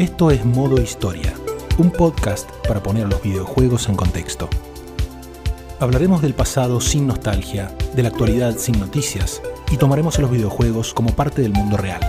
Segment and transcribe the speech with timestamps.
[0.00, 1.34] Esto es Modo Historia,
[1.76, 4.48] un podcast para poner los videojuegos en contexto.
[5.78, 10.94] Hablaremos del pasado sin nostalgia, de la actualidad sin noticias y tomaremos a los videojuegos
[10.94, 12.00] como parte del mundo real.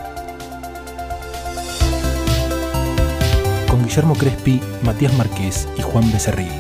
[3.69, 6.53] Con Guillermo Crespi, Matías Marqués y Juan Becerril.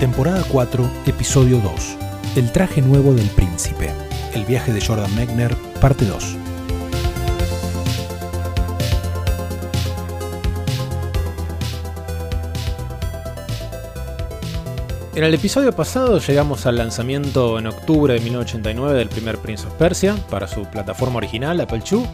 [0.00, 1.72] Temporada 4, episodio 2.
[2.34, 3.92] El traje nuevo del príncipe.
[4.34, 6.49] El viaje de Jordan Mechner, parte 2.
[15.12, 19.74] En el episodio pasado llegamos al lanzamiento en octubre de 1989 del primer Prince of
[19.74, 22.04] Persia para su plataforma original, Apple II,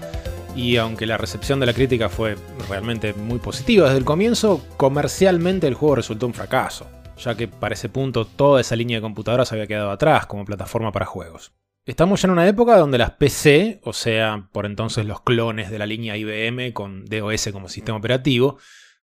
[0.56, 2.36] y aunque la recepción de la crítica fue
[2.70, 6.86] realmente muy positiva desde el comienzo, comercialmente el juego resultó un fracaso,
[7.18, 10.90] ya que para ese punto toda esa línea de computadoras había quedado atrás como plataforma
[10.90, 11.52] para juegos.
[11.84, 15.78] Estamos ya en una época donde las PC, o sea, por entonces los clones de
[15.78, 18.56] la línea IBM con DOS como sistema operativo,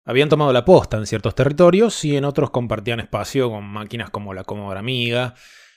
[0.05, 4.35] habían tomado la posta en ciertos territorios y en otros compartían espacio con máquinas como
[4.35, 5.35] la Commodore Amiga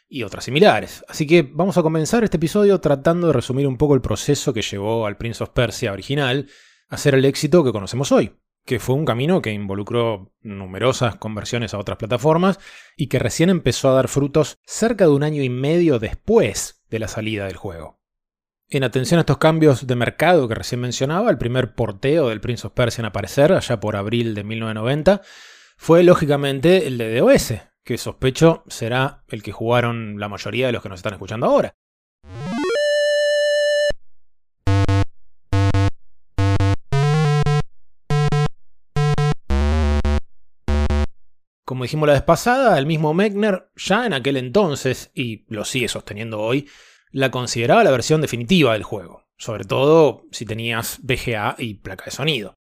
[0.08, 1.04] y otras similares.
[1.08, 4.62] Así que vamos a comenzar este episodio tratando de resumir un poco el proceso que
[4.62, 6.48] llevó al Prince of Persia original
[6.88, 11.74] a ser el éxito que conocemos hoy, que fue un camino que involucró numerosas conversiones
[11.74, 12.60] a otras plataformas
[12.96, 17.00] y que recién empezó a dar frutos cerca de un año y medio después de
[17.00, 18.05] la salida del juego.
[18.68, 22.66] En atención a estos cambios de mercado que recién mencionaba, el primer porteo del Prince
[22.66, 25.22] of Persia en aparecer, allá por abril de 1990,
[25.78, 30.82] fue lógicamente el de DOS, que sospecho será el que jugaron la mayoría de los
[30.82, 31.76] que nos están escuchando ahora.
[41.66, 45.88] Como dijimos la vez pasada, el mismo Mechner ya en aquel entonces, y lo sigue
[45.88, 46.68] sosteniendo hoy,
[47.16, 52.12] la consideraba la versión definitiva del juego, sobre todo si tenías VGA y placa de
[52.12, 52.56] sonido.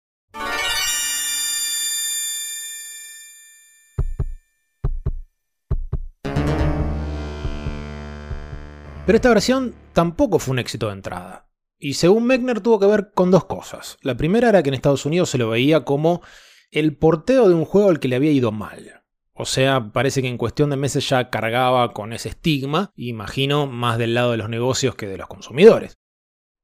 [9.07, 11.49] Pero esta versión tampoco fue un éxito de entrada.
[11.79, 13.97] Y según Mechner tuvo que ver con dos cosas.
[14.03, 16.21] La primera era que en Estados Unidos se lo veía como
[16.69, 19.02] el porteo de un juego al que le había ido mal.
[19.35, 23.97] O sea, parece que en cuestión de meses ya cargaba con ese estigma, imagino más
[23.97, 25.97] del lado de los negocios que de los consumidores.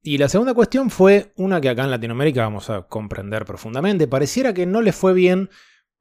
[0.01, 4.07] Y la segunda cuestión fue una que acá en Latinoamérica vamos a comprender profundamente.
[4.07, 5.49] Pareciera que no le fue bien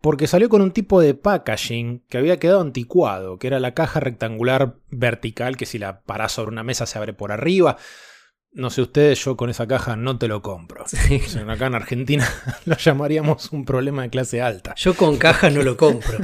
[0.00, 3.98] porque salió con un tipo de packaging que había quedado anticuado, que era la caja
[3.98, 7.76] rectangular vertical que si la parás sobre una mesa se abre por arriba.
[8.52, 10.84] No sé ustedes, yo con esa caja no te lo compro.
[11.48, 12.28] acá en Argentina
[12.64, 14.74] lo llamaríamos un problema de clase alta.
[14.76, 16.18] Yo con caja no lo compro.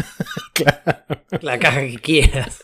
[1.43, 2.63] La caja que quieras.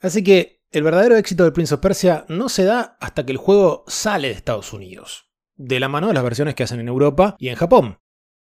[0.00, 3.38] Así que el verdadero éxito del Prince of Persia no se da hasta que el
[3.38, 7.36] juego sale de Estados Unidos, de la mano de las versiones que hacen en Europa
[7.38, 7.98] y en Japón.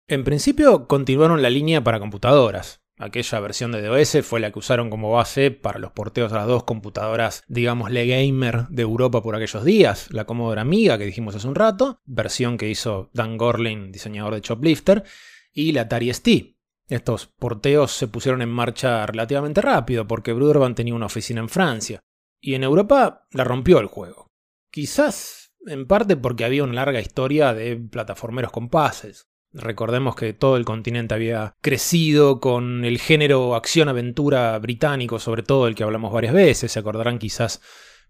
[0.08, 4.90] En principio continuaron la línea para computadoras, Aquella versión de DOS fue la que usaron
[4.90, 9.66] como base para los porteos a las dos computadoras, digámosle gamer de Europa por aquellos
[9.66, 14.36] días, la Commodore Amiga que dijimos hace un rato, versión que hizo Dan Gorlin, diseñador
[14.36, 15.04] de Choplifter,
[15.52, 16.56] y la Atari ST.
[16.88, 22.00] Estos porteos se pusieron en marcha relativamente rápido porque Bruderman tenía una oficina en Francia,
[22.40, 24.32] y en Europa la rompió el juego.
[24.72, 29.28] Quizás en parte porque había una larga historia de plataformeros con pases.
[29.58, 35.76] Recordemos que todo el continente había crecido con el género acción-aventura británico, sobre todo el
[35.76, 36.74] que hablamos varias veces.
[36.74, 37.62] Se acordarán quizás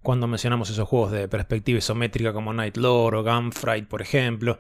[0.01, 4.57] cuando mencionamos esos juegos de perspectiva isométrica como Night Lord o Gunfight, por ejemplo.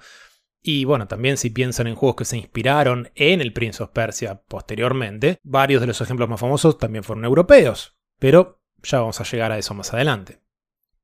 [0.61, 4.43] Y bueno, también si piensan en juegos que se inspiraron en el Prince of Persia
[4.47, 7.97] posteriormente, varios de los ejemplos más famosos también fueron europeos.
[8.19, 10.39] Pero ya vamos a llegar a eso más adelante.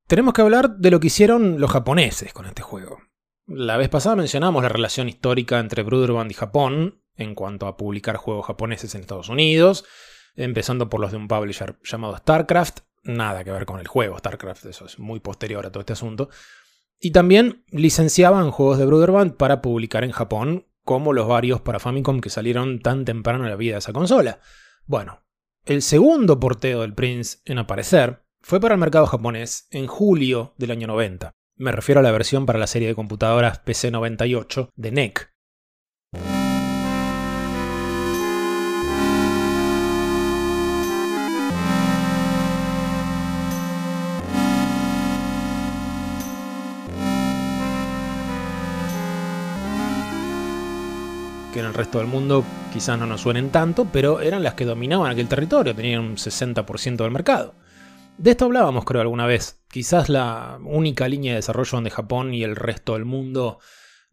[0.06, 2.98] Tenemos que hablar de lo que hicieron los japoneses con este juego.
[3.54, 8.16] La vez pasada mencionamos la relación histórica entre Broderband y Japón en cuanto a publicar
[8.16, 9.84] juegos japoneses en Estados Unidos,
[10.36, 14.64] empezando por los de un publisher llamado StarCraft, nada que ver con el juego StarCraft,
[14.64, 16.30] eso es muy posterior a todo este asunto.
[16.98, 22.22] Y también licenciaban juegos de Broderband para publicar en Japón, como los varios para Famicom
[22.22, 24.40] que salieron tan temprano en la vida de esa consola.
[24.86, 25.26] Bueno,
[25.66, 30.70] el segundo porteo del Prince en aparecer fue para el mercado japonés en julio del
[30.70, 31.34] año 90.
[31.62, 35.32] Me refiero a la versión para la serie de computadoras PC98 de NEC.
[51.52, 54.64] que en el resto del mundo quizás no nos suenen tanto, pero eran las que
[54.64, 57.54] dominaban aquel territorio, tenían un 60% del mercado.
[58.18, 59.62] De esto hablábamos creo alguna vez.
[59.68, 63.58] Quizás la única línea de desarrollo donde Japón y el resto del mundo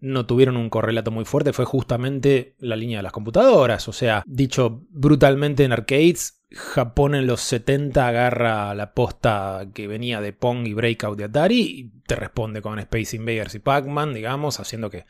[0.01, 3.87] no tuvieron un correlato muy fuerte fue justamente la línea de las computadoras.
[3.87, 10.21] O sea, dicho brutalmente en arcades, Japón en los 70 agarra la posta que venía
[10.21, 14.59] de Pong y Breakout de Atari y te responde con Space Invaders y Pac-Man, digamos,
[14.59, 15.05] haciendo que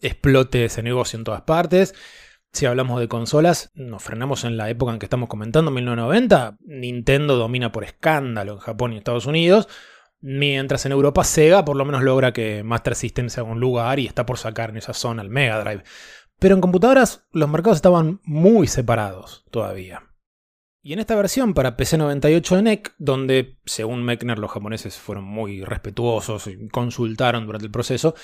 [0.00, 1.94] explote ese negocio en todas partes.
[2.52, 6.58] Si hablamos de consolas, nos frenamos en la época en que estamos comentando, 1990.
[6.60, 9.68] Nintendo domina por escándalo en Japón y Estados Unidos.
[10.20, 14.06] Mientras en Europa Sega por lo menos logra que Master System sea un lugar y
[14.06, 15.82] está por sacar en esa zona el Mega Drive.
[16.38, 20.10] Pero en computadoras los mercados estaban muy separados todavía.
[20.82, 25.64] Y en esta versión para PC98 de NEC, donde según Mechner los japoneses fueron muy
[25.64, 28.14] respetuosos y consultaron durante el proceso,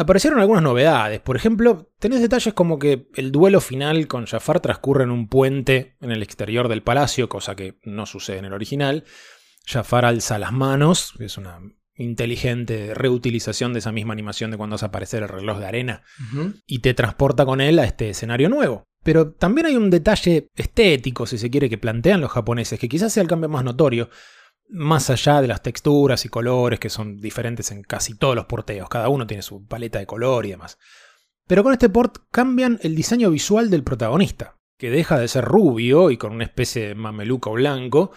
[0.00, 1.20] aparecieron algunas novedades.
[1.20, 5.96] Por ejemplo, tenés detalles como que el duelo final con Jafar transcurre en un puente
[6.00, 9.04] en el exterior del palacio, cosa que no sucede en el original.
[9.66, 11.60] Jafar alza las manos, es una
[11.94, 16.02] inteligente reutilización de esa misma animación de cuando hace aparecer el reloj de arena,
[16.66, 18.84] y te transporta con él a este escenario nuevo.
[19.02, 23.12] Pero también hay un detalle estético, si se quiere, que plantean los japoneses, que quizás
[23.12, 24.08] sea el cambio más notorio,
[24.70, 28.88] más allá de las texturas y colores que son diferentes en casi todos los porteos,
[28.88, 30.78] cada uno tiene su paleta de color y demás.
[31.46, 36.10] Pero con este port cambian el diseño visual del protagonista, que deja de ser rubio
[36.10, 38.12] y con una especie de mameluco blanco,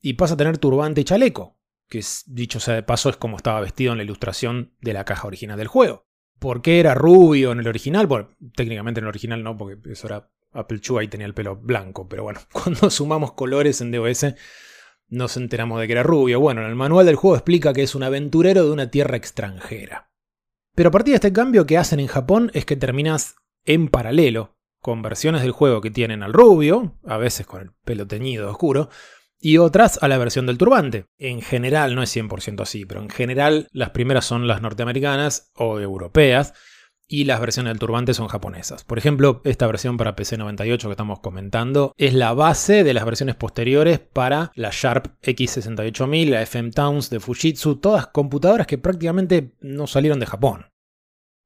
[0.00, 1.58] y pasa a tener turbante y chaleco,
[1.88, 5.28] que dicho sea de paso es como estaba vestido en la ilustración de la caja
[5.28, 6.06] original del juego.
[6.38, 8.08] ¿Por qué era rubio en el original?
[8.08, 11.54] Bueno, técnicamente en el original no, porque eso era Apple Chua y tenía el pelo
[11.54, 14.26] blanco, pero bueno, cuando sumamos colores en DOS
[15.12, 16.40] nos enteramos de que era rubio.
[16.40, 20.10] Bueno, en el manual del juego explica que es un aventurero de una tierra extranjera.
[20.74, 23.36] Pero a partir de este cambio que hacen en Japón es que terminas
[23.66, 28.06] en paralelo, con versiones del juego que tienen al rubio, a veces con el pelo
[28.06, 28.88] teñido oscuro,
[29.38, 31.04] y otras a la versión del turbante.
[31.18, 35.78] En general, no es 100% así, pero en general las primeras son las norteamericanas o
[35.78, 36.54] europeas
[37.12, 38.84] y las versiones del turbante son japonesas.
[38.84, 43.04] Por ejemplo, esta versión para PC 98 que estamos comentando es la base de las
[43.04, 49.52] versiones posteriores para la Sharp X68000, la FM Towns de Fujitsu, todas computadoras que prácticamente
[49.60, 50.70] no salieron de Japón.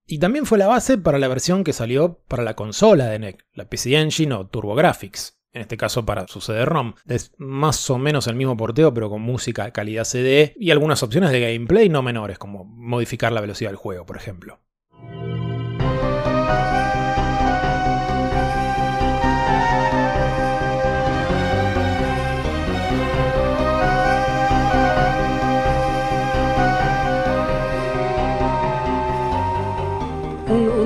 [0.07, 3.45] Y también fue la base para la versión que salió para la consola de NEC,
[3.53, 6.95] la PC Engine o TurboGrafx en este caso para su CD-ROM.
[7.07, 11.31] Es más o menos el mismo porteo, pero con música calidad CD y algunas opciones
[11.31, 14.61] de gameplay no menores, como modificar la velocidad del juego, por ejemplo.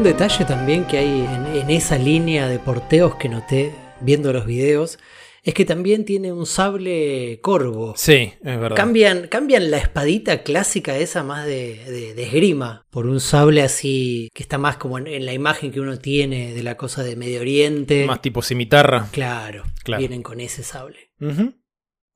[0.01, 1.29] Un, detalle también que hay
[1.61, 4.99] en esa línea de porteos que noté viendo los videos,
[5.43, 7.93] es que también tiene un sable corvo.
[7.99, 8.77] Sí, es verdad.
[8.77, 14.43] Cambian, cambian la espadita clásica esa más de, de, esgrima por un sable así que
[14.43, 18.07] está más como en, la imagen que uno tiene de la cosa de Medio Oriente.
[18.07, 19.07] Más tipo cimitarra.
[19.13, 19.65] Claro,
[19.99, 21.11] vienen con ese sable.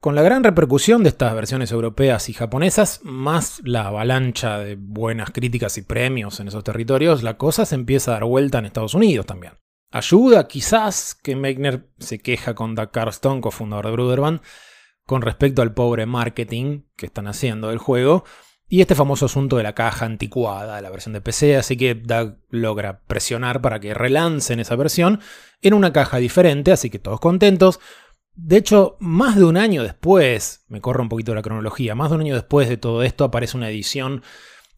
[0.04, 5.30] Con la gran repercusión de estas versiones europeas y japonesas, más la avalancha de buenas
[5.30, 8.92] críticas y premios en esos territorios, la cosa se empieza a dar vuelta en Estados
[8.92, 9.54] Unidos también.
[9.90, 14.42] Ayuda quizás que Meigner se queja con Doug Carston, cofundador de Bruderband,
[15.06, 18.24] con respecto al pobre marketing que están haciendo del juego
[18.68, 21.94] y este famoso asunto de la caja anticuada de la versión de PC, así que
[21.94, 25.20] Doug logra presionar para que relancen esa versión
[25.62, 27.80] en una caja diferente, así que todos contentos.
[28.34, 32.16] De hecho, más de un año después, me corro un poquito la cronología, más de
[32.16, 34.22] un año después de todo esto aparece una edición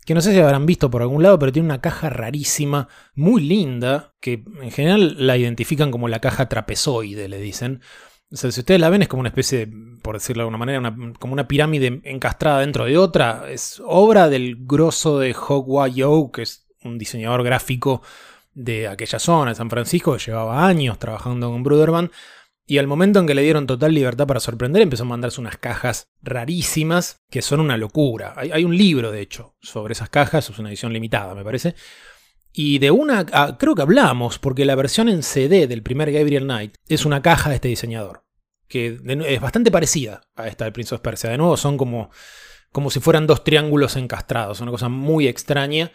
[0.07, 3.43] que no sé si habrán visto por algún lado, pero tiene una caja rarísima, muy
[3.43, 7.81] linda, que en general la identifican como la caja trapezoide, le dicen.
[8.31, 9.69] O sea, si ustedes la ven es como una especie,
[10.03, 13.51] por decirlo de alguna manera, como una pirámide encastrada dentro de otra.
[13.51, 18.01] Es obra del grosso de Hogwa Yo, que es un diseñador gráfico
[18.55, 22.13] de aquella zona, de San Francisco, que llevaba años trabajando con Bruderman.
[22.69, 25.57] Y al momento en que le dieron total libertad para sorprender, empezó a mandarse unas
[25.57, 28.35] cajas rarísimas que son una locura.
[28.37, 31.77] Hay, un libro, de hecho, sobre esas cajas, es una edición limitada, me parece.
[32.53, 33.25] Y de una,
[33.57, 37.51] creo que hablamos, porque la versión en CD del primer Gabriel Knight es una caja
[37.51, 38.25] de este diseñador,
[38.67, 41.31] que es bastante parecida a esta del Prince of Persia.
[41.31, 42.11] De nuevo, son como,
[42.73, 45.93] como si fueran dos triángulos encastrados, una cosa muy extraña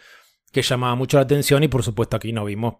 [0.52, 2.76] que llamaba mucho la atención y por supuesto aquí no vimos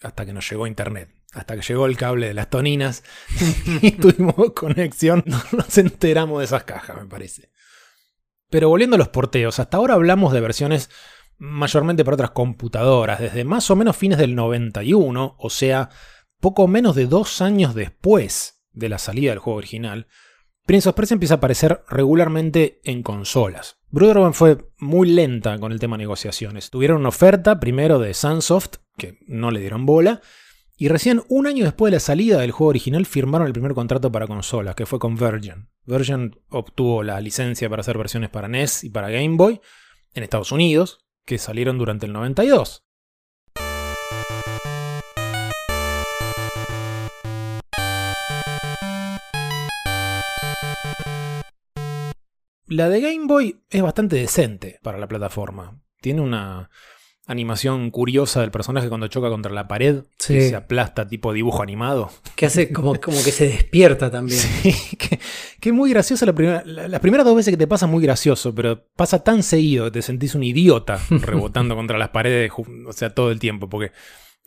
[0.00, 3.04] hasta que nos llegó internet, hasta que llegó el cable de las toninas
[3.82, 7.50] y tuvimos conexión, no nos enteramos de esas cajas, me parece.
[8.48, 10.90] Pero volviendo a los porteos, hasta ahora hablamos de versiones
[11.38, 15.90] mayormente para otras computadoras, desde más o menos fines del 91, o sea,
[16.40, 20.06] poco menos de dos años después de la salida del juego original,
[20.64, 23.78] Prince of Persia empieza a aparecer regularmente en consolas.
[23.90, 26.70] Broderbund fue muy lenta con el tema negociaciones.
[26.70, 30.22] Tuvieron una oferta primero de Sunsoft, que no le dieron bola,
[30.78, 34.12] y recién un año después de la salida del juego original firmaron el primer contrato
[34.12, 35.70] para consolas, que fue con Virgin.
[35.86, 39.60] Virgin obtuvo la licencia para hacer versiones para NES y para Game Boy
[40.12, 42.84] en Estados Unidos, que salieron durante el 92.
[52.66, 55.80] La de Game Boy es bastante decente para la plataforma.
[56.02, 56.68] Tiene una
[57.26, 60.36] animación curiosa del personaje cuando choca contra la pared Sí.
[60.36, 62.10] y se aplasta tipo dibujo animado.
[62.36, 64.40] Que hace como, como que se despierta también.
[64.62, 65.18] Sí, que,
[65.68, 66.62] es muy graciosa la primera.
[66.64, 69.90] la- las primeras dos veces que te pasa muy gracioso, pero pasa tan seguido que
[69.90, 73.92] te sentís un idiota rebotando contra las paredes, o sea, todo el tiempo, porque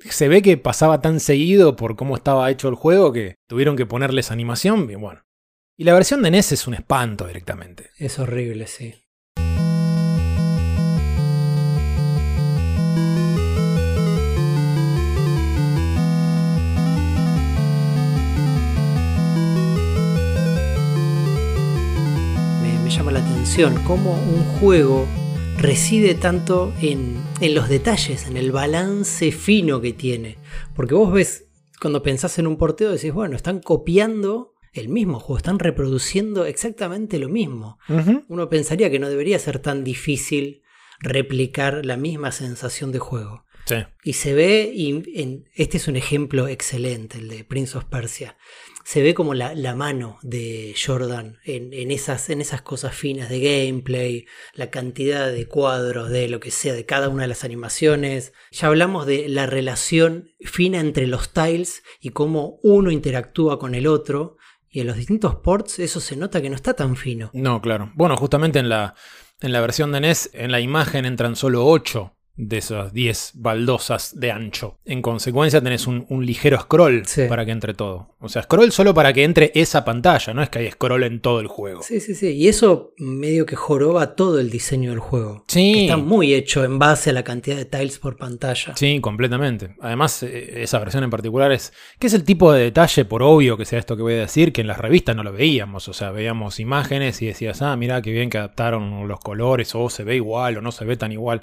[0.09, 3.85] se ve que pasaba tan seguido por cómo estaba hecho el juego que tuvieron que
[3.85, 5.21] ponerles animación y bueno.
[5.75, 7.89] Y la versión de NES es un espanto directamente.
[7.97, 8.95] Es horrible, sí.
[22.89, 25.05] Me, llama la atención cómo un juego
[25.59, 30.39] reside tanto en, en los detalles, en el balance fino que tiene.
[30.75, 31.45] Porque vos ves,
[31.79, 37.19] cuando pensás en un porteo, decís, bueno, están copiando el mismo juego, están reproduciendo exactamente
[37.19, 37.77] lo mismo.
[38.27, 40.63] Uno pensaría que no debería ser tan difícil
[40.99, 43.45] replicar la misma sensación de juego.
[43.65, 43.75] Sí.
[44.03, 48.35] Y se ve, y en- este es un ejemplo excelente, el de Prince of Persia.
[48.83, 53.29] Se ve como la, la mano de Jordan en, en esas, en esas cosas finas
[53.29, 57.43] de gameplay, la cantidad de cuadros, de lo que sea, de cada una de las
[57.43, 58.33] animaciones.
[58.51, 63.87] Ya hablamos de la relación fina entre los tiles y cómo uno interactúa con el
[63.87, 64.37] otro.
[64.71, 67.31] Y en los distintos ports eso se nota que no está tan fino.
[67.33, 67.91] No, claro.
[67.95, 68.95] Bueno, justamente en la,
[69.41, 74.17] en la versión de NES, en la imagen entran solo 8 de esas 10 baldosas
[74.17, 74.77] de ancho.
[74.85, 77.23] En consecuencia tenés un, un ligero scroll Sí.
[77.27, 78.15] para que entre todo.
[78.19, 81.19] O sea, scroll solo para que entre esa pantalla, no es que hay scroll en
[81.19, 81.83] todo el juego.
[81.83, 82.29] Sí, sí, sí.
[82.29, 85.43] Y eso medio que joroba todo el diseño del juego.
[85.49, 85.73] Sí.
[85.73, 88.73] Que está muy hecho en base a la cantidad de tiles por pantalla.
[88.77, 89.75] Sí, completamente.
[89.81, 91.73] Además, eh, esa versión en particular es.
[91.99, 94.53] que es el tipo de detalle, por obvio que sea esto que voy a decir,
[94.53, 95.89] que en las revistas no lo veíamos.
[95.89, 99.89] O sea, veíamos imágenes y decías, ah, mira qué bien que adaptaron los colores, o
[99.89, 101.41] se ve igual, o no se ve tan igual.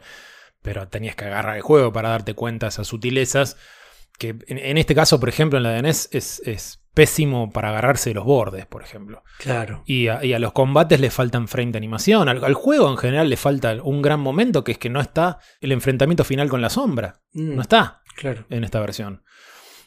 [0.66, 3.56] Pero tenías que agarrar el juego para darte cuenta de esas sutilezas.
[4.18, 7.68] Que en, en este caso, por ejemplo, en la de NES es, es pésimo para
[7.68, 9.23] agarrarse de los bordes, por ejemplo.
[9.38, 9.82] Claro.
[9.87, 12.28] Y a, y a los combates le faltan frame de animación.
[12.28, 15.38] Al, al juego en general le falta un gran momento que es que no está
[15.61, 17.20] el enfrentamiento final con la sombra.
[17.32, 18.46] Mm, No está Claro.
[18.50, 19.23] en esta versión.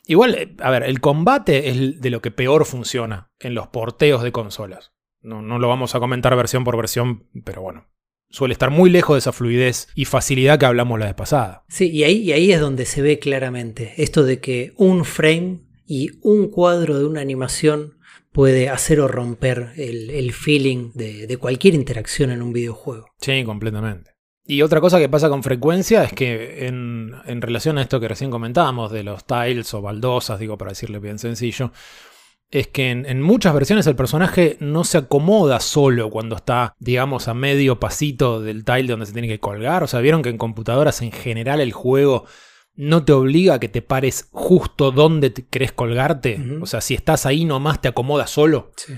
[0.05, 4.21] Igual, eh, a ver, el combate es de lo que peor funciona en los porteos
[4.23, 4.93] de consolas.
[5.21, 7.89] No, no lo vamos a comentar versión por versión, pero bueno.
[8.29, 11.63] Suele estar muy lejos de esa fluidez y facilidad que hablamos la vez pasada.
[11.67, 15.61] Sí, y ahí, y ahí es donde se ve claramente esto de que un frame
[15.85, 17.97] y un cuadro de una animación
[18.31, 23.07] puede hacer o romper el, el feeling de, de cualquier interacción en un videojuego.
[23.19, 24.11] Sí, completamente.
[24.45, 28.07] Y otra cosa que pasa con frecuencia es que en, en relación a esto que
[28.07, 31.71] recién comentábamos de los tiles o baldosas, digo para decirle bien sencillo,
[32.51, 37.27] es que en, en muchas versiones el personaje no se acomoda solo cuando está, digamos,
[37.27, 39.83] a medio pasito del tile donde se tiene que colgar.
[39.83, 42.25] O sea, vieron que en computadoras en general el juego
[42.75, 46.41] no te obliga a que te pares justo donde te querés colgarte.
[46.61, 48.71] O sea, si estás ahí nomás te acomoda solo.
[48.77, 48.93] Sí.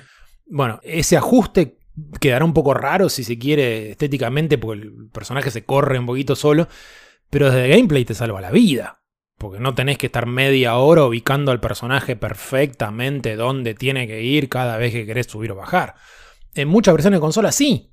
[0.46, 1.78] Bueno, ese ajuste
[2.20, 6.36] quedará un poco raro si se quiere estéticamente, porque el personaje se corre un poquito
[6.36, 6.68] solo,
[7.30, 9.01] pero desde gameplay te salva la vida.
[9.42, 14.50] Porque no tenés que estar media hora ubicando al personaje perfectamente donde tiene que ir
[14.50, 15.96] cada vez que querés subir o bajar.
[16.54, 17.92] En muchas versiones de consola sí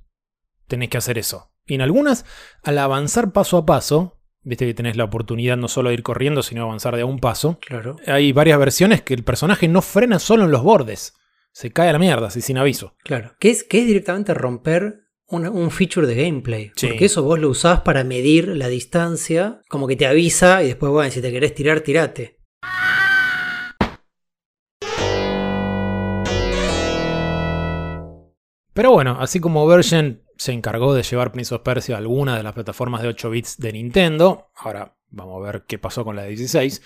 [0.67, 1.51] tenés que hacer eso.
[1.65, 2.23] Y en algunas,
[2.61, 6.43] al avanzar paso a paso, viste que tenés la oportunidad no solo de ir corriendo,
[6.43, 7.57] sino avanzar de a un paso.
[7.61, 7.95] Claro.
[8.05, 11.15] Hay varias versiones que el personaje no frena solo en los bordes.
[11.51, 12.93] Se cae a la mierda, así sin aviso.
[13.03, 13.35] Claro.
[13.39, 16.71] Que es, que es directamente romper un feature de gameplay.
[16.75, 16.87] Sí.
[16.87, 20.91] Porque eso vos lo usás para medir la distancia, como que te avisa y después,
[20.91, 22.39] bueno, si te querés tirar, tirate.
[28.73, 32.43] Pero bueno, así como Virgin se encargó de llevar Prince of Persia a alguna de
[32.43, 36.21] las plataformas de 8 bits de Nintendo, ahora vamos a ver qué pasó con la
[36.21, 36.81] de 16,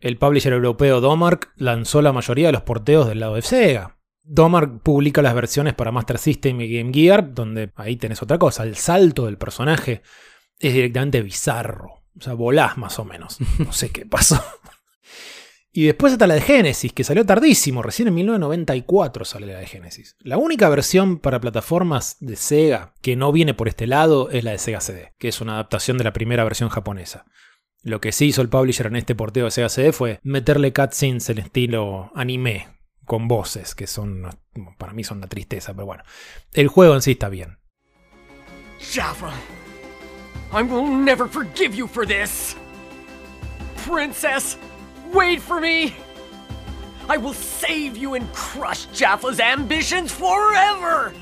[0.00, 3.99] el publisher europeo Domark lanzó la mayoría de los porteos del lado de Sega.
[4.22, 8.64] Domark publica las versiones para Master System y Game Gear, donde ahí tenés otra cosa,
[8.64, 10.02] el salto del personaje
[10.58, 12.02] es directamente bizarro.
[12.18, 13.38] O sea, volás más o menos.
[13.58, 14.42] No sé qué pasó.
[15.72, 19.66] Y después está la de Genesis, que salió tardísimo, recién en 1994 sale la de
[19.66, 20.16] Genesis.
[20.18, 24.50] La única versión para plataformas de Sega que no viene por este lado es la
[24.50, 27.24] de Sega CD, que es una adaptación de la primera versión japonesa.
[27.82, 31.30] Lo que sí hizo el publisher en este porteo de Sega CD fue meterle cutscenes
[31.30, 32.79] en estilo anime,
[33.10, 34.30] con voces, que son,
[34.78, 36.04] para mí son una tristeza, pero bueno.
[36.52, 37.58] El juego en sí está bien.
[38.78, 39.32] Jaffa,
[40.52, 42.54] I will never forgive you for this.
[43.78, 44.56] Princess,
[45.12, 45.92] wait for me.
[47.08, 51.12] I will save you and crush Jaffa's ambitions forever.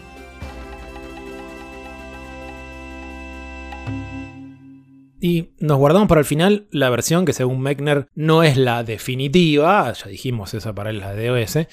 [5.21, 9.93] Y nos guardamos para el final la versión que según Mechner no es la definitiva,
[9.93, 11.67] ya dijimos esa para la DOS,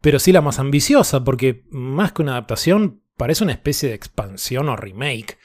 [0.00, 4.68] pero sí la más ambiciosa, porque más que una adaptación parece una especie de expansión
[4.68, 5.38] o remake.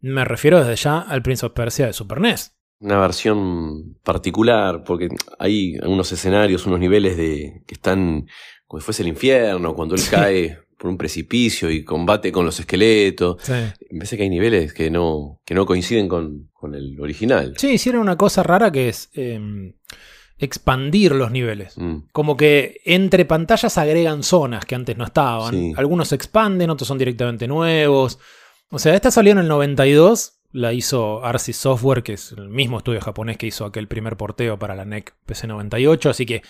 [0.00, 2.56] Me refiero desde ya al Prince of Persia de Super NES.
[2.80, 8.26] Una versión particular, porque hay unos escenarios, unos niveles de que están
[8.66, 12.58] como si fuese el infierno, cuando él cae por un precipicio y combate con los
[12.58, 13.36] esqueletos.
[13.40, 13.52] Sí.
[13.52, 17.54] Me parece que hay niveles que no, que no coinciden con, con el original.
[17.56, 19.74] Sí, hicieron una cosa rara que es eh,
[20.38, 21.78] expandir los niveles.
[21.78, 21.98] Mm.
[22.10, 25.54] Como que entre pantallas agregan zonas que antes no estaban.
[25.54, 25.72] Sí.
[25.76, 28.18] Algunos se expanden, otros son directamente nuevos.
[28.70, 30.40] O sea, esta salió en el 92.
[30.50, 34.58] La hizo Arcis Software, que es el mismo estudio japonés que hizo aquel primer porteo
[34.58, 36.10] para la NEC PC98.
[36.10, 36.42] Así que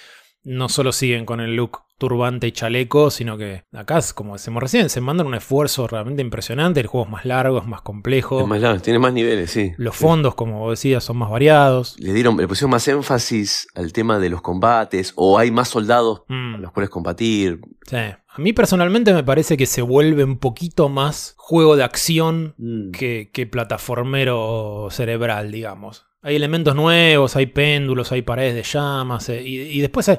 [0.45, 4.91] no solo siguen con el look turbante y chaleco, sino que acá, como decimos recién,
[4.91, 6.81] se mandan un esfuerzo realmente impresionante.
[6.81, 8.41] El juego es más largo, es más complejo.
[8.41, 9.73] Es más largo, tiene más niveles, sí.
[9.77, 10.03] Los Sí.
[10.03, 11.95] fondos, como vos decías, son más variados.
[12.01, 16.23] Le dieron, le pusieron más énfasis al tema de los combates, o hay más soldados
[16.27, 16.55] Mm.
[16.57, 17.61] a los cuales combatir.
[17.87, 17.97] Sí.
[17.97, 22.57] A mí personalmente me parece que se vuelve un poquito más juego de acción
[22.93, 26.07] que, que plataformero cerebral, digamos.
[26.25, 29.29] Hay elementos nuevos, hay péndulos, hay paredes de llamas.
[29.29, 30.19] eh, y, y después, hay-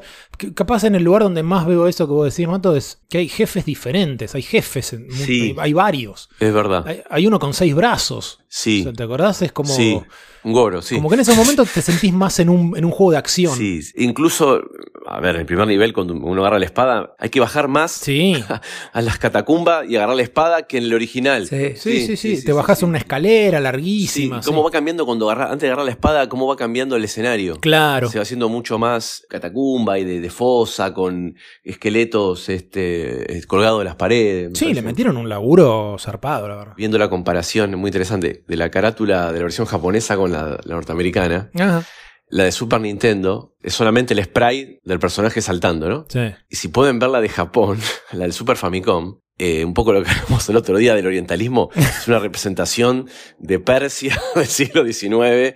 [0.53, 3.29] capaz en el lugar donde más veo eso que vos decís, Mato, es que hay
[3.29, 4.35] jefes diferentes.
[4.35, 5.41] Hay jefes, en- Sí.
[5.51, 6.29] hay, hay varios.
[6.41, 6.85] Es verdad.
[6.85, 8.39] Hay, hay uno con seis brazos.
[8.55, 8.81] Sí.
[8.81, 9.41] O sea, ¿Te acordás?
[9.41, 9.99] Es como, Sí.
[10.43, 10.95] Un goro, sí.
[10.95, 13.57] como que en esos momentos te sentís más en un, en un juego de acción.
[13.57, 14.61] Sí, incluso,
[15.07, 17.93] a ver, en el primer nivel, cuando uno agarra la espada, hay que bajar más
[17.93, 18.35] Sí.
[18.93, 21.47] a las catacumbas y agarrar la espada que en el original.
[21.47, 21.75] Sí.
[21.77, 22.43] Sí, sí, sí.
[22.43, 24.41] Te bajás en una escalera Sí, larguísima.
[24.45, 24.63] cómo sí.
[24.65, 27.57] va cambiando cuando agarra, antes de agarrar la espada, cómo va cambiando el escenario.
[27.61, 28.09] Claro.
[28.09, 33.79] Se va haciendo mucho más catacumba y de, de fosa con esqueletos este, eh, colgados
[33.79, 34.51] de las paredes.
[34.59, 36.73] Sí, le metieron un laburo zarpado, la verdad.
[36.75, 40.75] Viendo la comparación muy interesante de la carátula de la versión japonesa con la, la
[40.75, 41.83] norteamericana, Ajá.
[42.27, 46.05] la de Super Nintendo es solamente el spray del personaje saltando, ¿no?
[46.09, 46.19] Sí.
[46.49, 47.79] Y si pueden ver la de Japón,
[48.11, 51.69] la del Super Famicom, eh, un poco lo que hablamos el otro día del orientalismo,
[51.75, 55.55] es una representación de Persia del siglo XIX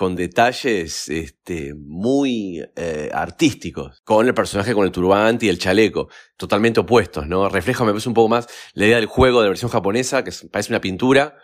[0.00, 6.08] con detalles este, muy eh, artísticos, con el personaje con el turbante y el chaleco,
[6.38, 7.50] totalmente opuestos, ¿no?
[7.50, 10.32] Refleja, me parece un poco más la idea del juego de la versión japonesa, que
[10.50, 11.36] parece una pintura,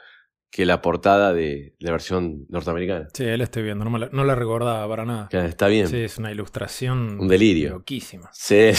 [0.51, 3.09] que la portada de, la versión norteamericana.
[3.13, 5.29] Sí, él estoy viendo, no, me la, no la recordaba para nada.
[5.29, 5.89] Que está bien.
[5.89, 7.71] Sí, es una ilustración Un delirio.
[7.71, 8.31] loquísima.
[8.33, 8.75] Se,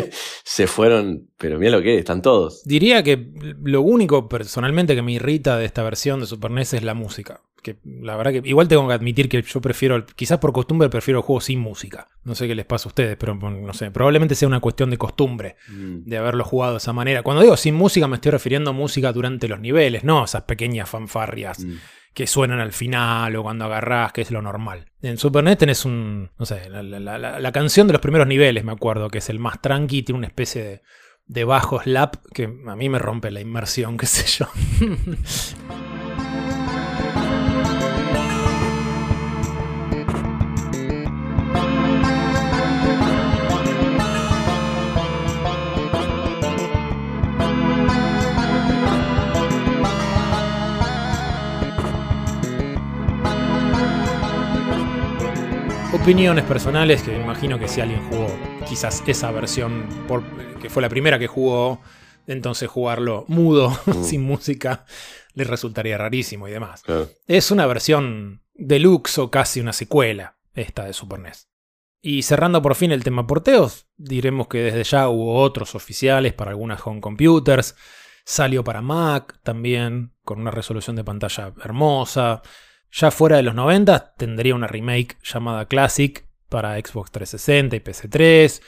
[0.44, 2.62] se fueron, pero mira lo que es, están todos.
[2.64, 3.30] Diría que
[3.62, 7.40] lo único personalmente que me irrita de esta versión de Super NES es la música.
[7.62, 11.20] Que la verdad que igual tengo que admitir que yo prefiero, quizás por costumbre prefiero
[11.20, 12.08] el juego sin música.
[12.24, 14.98] No sé qué les pasa a ustedes, pero no sé, probablemente sea una cuestión de
[14.98, 17.22] costumbre de haberlo jugado de esa manera.
[17.22, 20.90] Cuando digo sin música me estoy refiriendo a música durante los niveles, no esas pequeñas
[20.90, 21.74] fanfarrias Mm.
[22.14, 24.90] que suenan al final o cuando agarrás, que es lo normal.
[25.00, 28.26] En Super NES tenés un, no sé, la, la- la- la canción de los primeros
[28.26, 30.82] niveles, me acuerdo, que es el más tranqui, tiene una especie de,
[31.26, 34.48] de bajo slap que a mí me rompe la inmersión, qué sé yo.
[56.02, 58.26] Opiniones personales que imagino que si alguien jugó
[58.68, 60.24] quizás esa versión, por-
[60.58, 61.80] que fue la primera que jugó,
[62.26, 64.84] entonces jugarlo mudo, sin música,
[65.34, 66.82] le resultaría rarísimo y demás.
[66.82, 67.08] Claro.
[67.28, 71.48] Es una versión deluxe o casi una secuela, esta de Super NES.
[72.00, 76.50] Y cerrando por fin el tema porteos, diremos que desde ya hubo otros oficiales para
[76.50, 77.76] algunas home computers.
[78.24, 82.42] Salió para Mac también, con una resolución de pantalla hermosa.
[82.92, 88.62] Ya fuera de los 90 tendría una remake llamada Classic para Xbox 360 y PC3.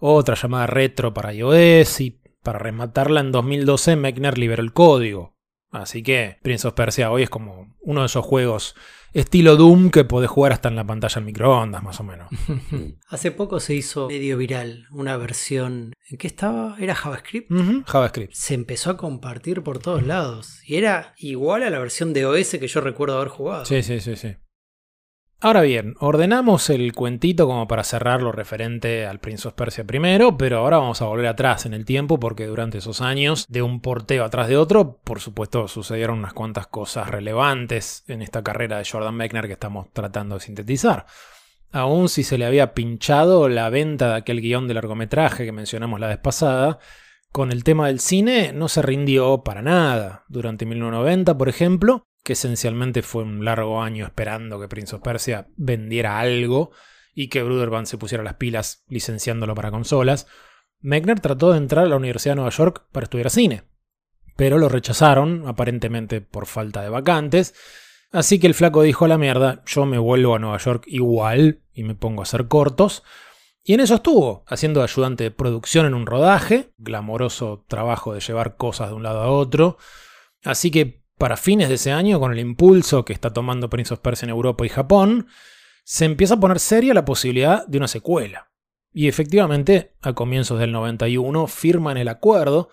[0.00, 2.00] Otra llamada Retro para iOS.
[2.00, 5.39] Y para rematarla en 2012 Mechner liberó el código
[5.70, 8.74] Así que Prince of Persia hoy es como uno de esos juegos
[9.12, 12.28] estilo Doom que podés jugar hasta en la pantalla en microondas, más o menos.
[13.08, 15.92] Hace poco se hizo medio viral una versión.
[16.08, 16.76] ¿En qué estaba?
[16.78, 17.50] ¿Era JavaScript?
[17.86, 18.32] JavaScript.
[18.32, 20.60] Se empezó a compartir por todos lados.
[20.64, 23.64] Y era igual a la versión de OS que yo recuerdo haber jugado.
[23.64, 24.36] Sí, sí, sí, sí.
[25.42, 30.36] Ahora bien, ordenamos el cuentito como para cerrar lo referente al Prince of Persia primero,
[30.36, 33.80] pero ahora vamos a volver atrás en el tiempo porque durante esos años, de un
[33.80, 38.84] porteo atrás de otro, por supuesto sucedieron unas cuantas cosas relevantes en esta carrera de
[38.84, 41.06] Jordan Mechner que estamos tratando de sintetizar.
[41.72, 46.00] Aún si se le había pinchado la venta de aquel guion de largometraje que mencionamos
[46.00, 46.80] la vez pasada,
[47.32, 50.24] con el tema del cine no se rindió para nada.
[50.28, 55.48] Durante 1990, por ejemplo, que esencialmente fue un largo año esperando que Prince of Persia
[55.56, 56.70] vendiera algo
[57.14, 60.26] y que Bruderband se pusiera las pilas licenciándolo para consolas,
[60.80, 63.64] Mechner trató de entrar a la Universidad de Nueva York para estudiar cine,
[64.36, 67.54] pero lo rechazaron, aparentemente por falta de vacantes,
[68.12, 71.62] así que el flaco dijo a la mierda, yo me vuelvo a Nueva York igual
[71.74, 73.02] y me pongo a hacer cortos,
[73.62, 78.56] y en eso estuvo, haciendo ayudante de producción en un rodaje, glamoroso trabajo de llevar
[78.56, 79.76] cosas de un lado a otro,
[80.42, 84.00] así que para fines de ese año, con el impulso que está tomando Prince of
[84.00, 85.26] Persia en Europa y Japón,
[85.84, 88.50] se empieza a poner seria la posibilidad de una secuela.
[88.90, 92.70] Y efectivamente, a comienzos del 91 firman el acuerdo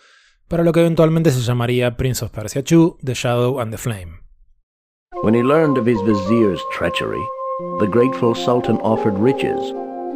[0.48, 4.22] para lo que eventualmente se llamaría Prince of Persia 2, The Shadow and the Flame.
[5.24, 7.24] When he learned of his vizier's treachery,
[7.80, 9.60] the grateful sultan offered riches,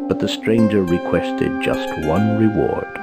[0.08, 3.01] but the stranger requested just one reward.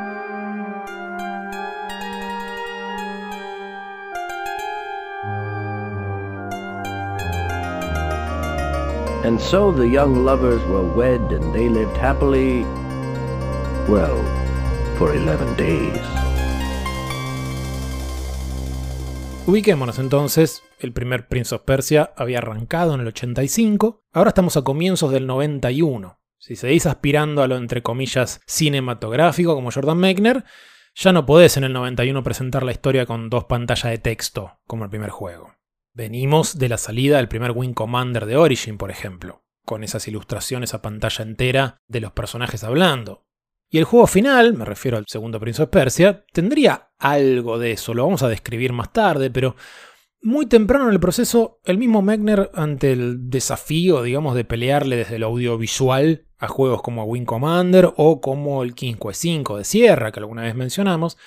[9.29, 12.65] And so the young lovers were wed and they lived happily,
[13.87, 14.17] well,
[14.97, 16.01] for 11 days.
[19.45, 24.63] Ubiquémonos entonces, el primer Prince of Persia había arrancado en el 85, ahora estamos a
[24.63, 26.19] comienzos del 91.
[26.39, 30.45] Si seguís aspirando a lo entre comillas cinematográfico como Jordan Mechner,
[30.95, 34.85] ya no podés en el 91 presentar la historia con dos pantallas de texto como
[34.85, 35.58] el primer juego.
[35.99, 40.73] Venimos de la salida del primer Wing Commander de Origin, por ejemplo, con esas ilustraciones
[40.73, 43.27] a pantalla entera de los personajes hablando.
[43.69, 47.95] Y el juego final, me refiero al segundo Prince of Persia, tendría algo de eso,
[47.95, 49.57] lo vamos a describir más tarde, pero
[50.23, 55.19] muy temprano en el proceso, el mismo Mechner, ante el desafío, digamos, de pelearle desde
[55.19, 60.13] lo audiovisual a juegos como Wing Commander o como el King Quest V de Sierra,
[60.13, 61.19] que alguna vez mencionamos,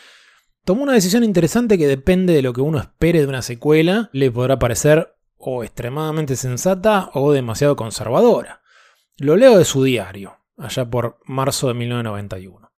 [0.65, 4.31] tomó una decisión interesante que depende de lo que uno espere de una secuela, le
[4.31, 8.61] podrá parecer o extremadamente sensata o demasiado conservadora.
[9.17, 12.71] Lo leo de su diario, allá por marzo de 1991.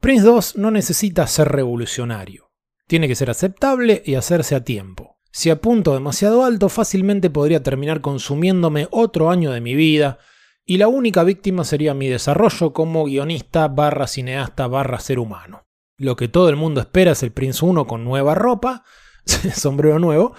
[0.00, 2.50] Prince 2 no necesita ser revolucionario.
[2.86, 5.18] Tiene que ser aceptable y hacerse a tiempo.
[5.32, 10.18] Si apunto demasiado alto, fácilmente podría terminar consumiéndome otro año de mi vida,
[10.64, 15.66] y la única víctima sería mi desarrollo como guionista barra cineasta barra ser humano.
[15.96, 18.84] Lo que todo el mundo espera es el Prince 1 con nueva ropa,
[19.54, 20.34] sombrero nuevo,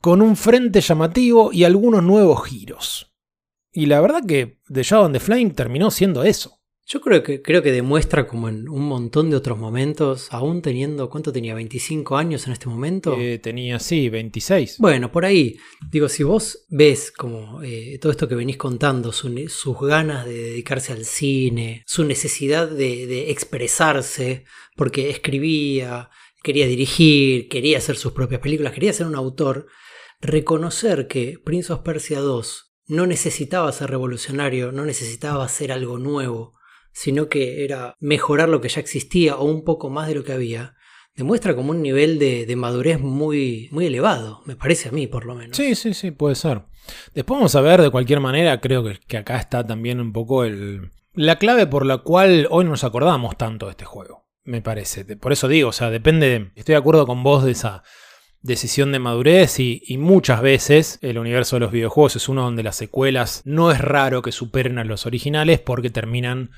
[0.00, 3.14] con un frente llamativo y algunos nuevos giros.
[3.72, 6.55] Y la verdad que The Shadow and the Flame terminó siendo eso.
[6.88, 11.10] Yo creo que, creo que demuestra como en un montón de otros momentos, aún teniendo,
[11.10, 11.56] ¿cuánto tenía?
[11.56, 13.16] ¿25 años en este momento?
[13.18, 14.76] Eh, tenía, sí, 26.
[14.78, 15.56] Bueno, por ahí.
[15.90, 20.34] Digo, si vos ves como eh, todo esto que venís contando, su- sus ganas de
[20.34, 24.44] dedicarse al cine, su necesidad de, de expresarse,
[24.76, 26.08] porque escribía,
[26.44, 29.66] quería dirigir, quería hacer sus propias películas, quería ser un autor,
[30.20, 36.54] reconocer que Prince of Persia 2 no necesitaba ser revolucionario, no necesitaba hacer algo nuevo,
[36.96, 40.32] sino que era mejorar lo que ya existía o un poco más de lo que
[40.32, 40.76] había,
[41.14, 45.34] demuestra como un nivel de, madurez muy, muy elevado, me parece a mí por lo
[45.34, 45.58] menos.
[45.58, 46.62] Sí, sí, sí, puede ser.
[47.14, 50.44] Después vamos a ver, de cualquier manera, creo que, que acá está también un poco
[50.44, 54.62] el, la clave por la cual hoy no nos acordamos tanto de este juego, me
[54.62, 55.04] parece.
[55.16, 57.82] Por eso digo, o sea, depende, estoy de acuerdo con vos de esa
[58.40, 62.62] decisión de madurez y, y muchas veces el universo de los videojuegos es uno donde
[62.62, 66.52] las secuelas no es raro que superen a los originales porque terminan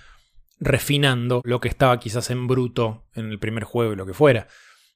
[0.61, 4.49] refinando lo que estaba quizás en bruto en el primer juego y lo que fuera.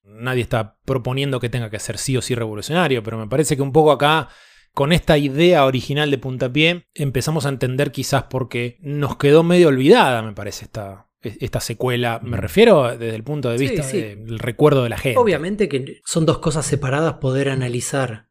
[0.05, 3.63] Nadie está proponiendo que tenga que ser sí o sí revolucionario, pero me parece que
[3.63, 4.29] un poco acá,
[4.75, 10.23] con esta idea original de puntapié, empezamos a entender quizás porque nos quedó medio olvidada,
[10.23, 12.19] me parece, esta, esta secuela.
[12.23, 14.01] Me refiero desde el punto de Sí, vista sí.
[14.01, 15.19] del recuerdo de la gente.
[15.19, 18.27] Obviamente que son dos cosas separadas poder analizar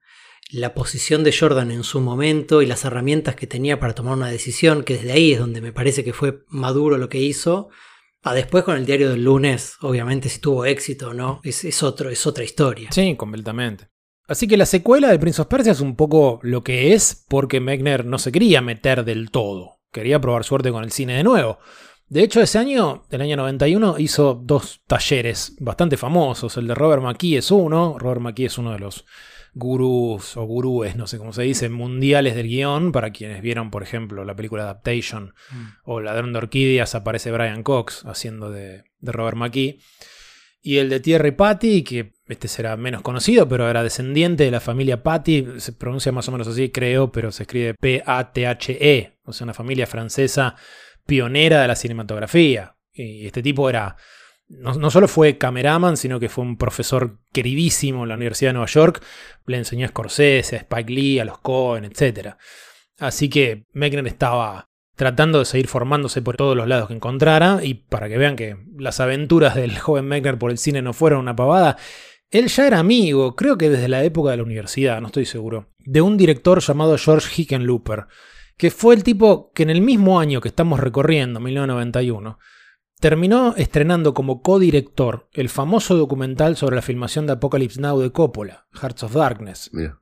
[0.51, 4.29] la posición de Jordan en su momento y las herramientas que tenía para tomar una
[4.29, 7.69] decisión, que desde ahí es donde me parece que fue maduro lo que hizo.
[8.23, 11.81] A después con el diario del lunes, obviamente si tuvo éxito o no, es, es
[11.81, 12.91] otro, es otra historia.
[12.91, 13.87] Sí, completamente.
[14.27, 17.59] Así que la secuela de Prince of Persia es un poco lo que es porque
[17.59, 19.79] Mechner no se quería meter del todo.
[19.91, 21.59] Quería probar suerte con el cine de nuevo.
[22.11, 26.57] De hecho, ese año, del año 91, hizo dos talleres bastante famosos.
[26.57, 27.95] El de Robert McKee es uno.
[27.97, 29.05] Robert McKee es uno de los
[29.53, 32.91] gurús o gurúes, no sé cómo se dice, mundiales del guion.
[32.91, 35.33] Para quienes vieron, por ejemplo, la película Adaptation
[35.85, 39.79] o Ladrón de Orquídeas, aparece Brian Cox haciendo de, de Robert McKee.
[40.61, 44.59] Y el de Thierry Patty, que este será menos conocido, pero era descendiente de la
[44.59, 49.45] familia Patty, se pronuncia más o menos así, creo, pero se escribe P-A-T-H-E, o sea,
[49.45, 50.57] una familia francesa
[51.05, 52.75] pionera de la cinematografía.
[52.93, 53.95] Y este tipo era,
[54.47, 58.67] no, solo fue cameraman, sino que fue un profesor queridísimo en la Universidad de Nueva
[58.67, 59.03] York,
[59.45, 62.35] le enseñó a Scorsese, a Spike Lee, a los Cohen, etc.
[62.99, 67.75] Así que Mechner estaba tratando de seguir formándose por todos los lados que encontrara, y
[67.75, 71.35] para que vean que las aventuras del joven Mechner por el cine no fueron una
[71.35, 71.77] pavada,
[72.29, 75.69] él ya era amigo, creo que desde la época de la universidad, no estoy seguro,
[75.79, 78.07] de un director llamado George Hickenlooper,
[78.61, 82.37] que fue el tipo que en el mismo año que estamos recorriendo, 1991,
[82.99, 88.67] terminó estrenando como codirector el famoso documental sobre la filmación de Apocalypse Now de Coppola,
[88.79, 89.71] Hearts of Darkness.
[89.73, 89.97] Mira.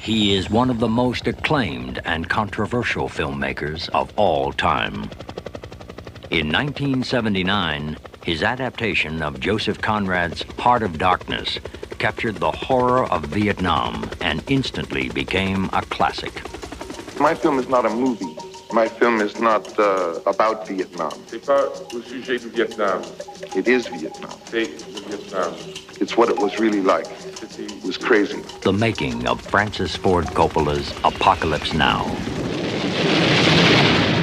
[0.00, 5.10] He is one of the most acclaimed and controversial filmmakers of all time.
[6.30, 11.58] In 1979, his adaptation of Joseph Conrad's Heart of Darkness
[11.98, 16.57] captured the horror of Vietnam and instantly became a classic.
[17.20, 18.36] My film is not a movie.
[18.72, 21.12] My film is not uh, about Vietnam.
[21.26, 23.02] C'est pas au sujet du Vietnam.
[23.56, 24.30] It is Vietnam.
[24.44, 25.52] C'est le Vietnam.
[26.00, 27.06] It's what it was really like.
[27.58, 28.40] It was crazy.
[28.62, 32.04] The making of Francis Ford Coppola's Apocalypse Now.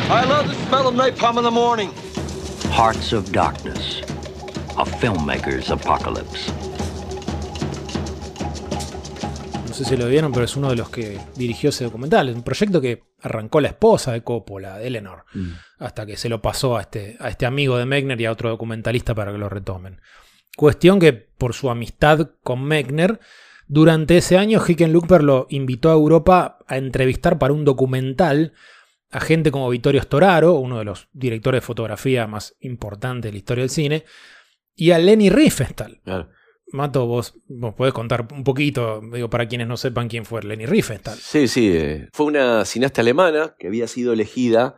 [0.10, 1.92] I love the smell of napalm in the morning.
[2.72, 4.00] Hearts of Darkness.
[4.78, 6.50] A filmmaker's apocalypse.
[9.76, 12.30] Sé si lo vieron, pero es uno de los que dirigió ese documental.
[12.30, 15.26] Es un proyecto que arrancó la esposa de Coppola, de Eleanor,
[15.78, 18.50] hasta que se lo pasó a este, a este amigo de Mechner y a otro
[18.50, 20.02] documentalista para que lo retomen.
[20.58, 23.20] Cuestión que, por su amistad con Mechner,
[23.68, 28.54] durante ese año Hickenlooper lo invitó a Europa a entrevistar para un documental
[29.12, 33.38] a gente como Vittorio Storaro, uno de los directores de fotografía más importantes de la
[33.38, 34.06] historia del cine,
[34.76, 36.02] y a Lenny Riefenstahl.
[36.04, 36.30] Claro.
[36.72, 40.66] Mato, vos, vos podés contar un poquito, digo, para quienes no sepan quién fue Lenny
[40.66, 41.18] Riefenstahl.
[41.18, 41.70] Sí, sí.
[41.74, 44.76] eh, Fue una cineasta alemana que había sido elegida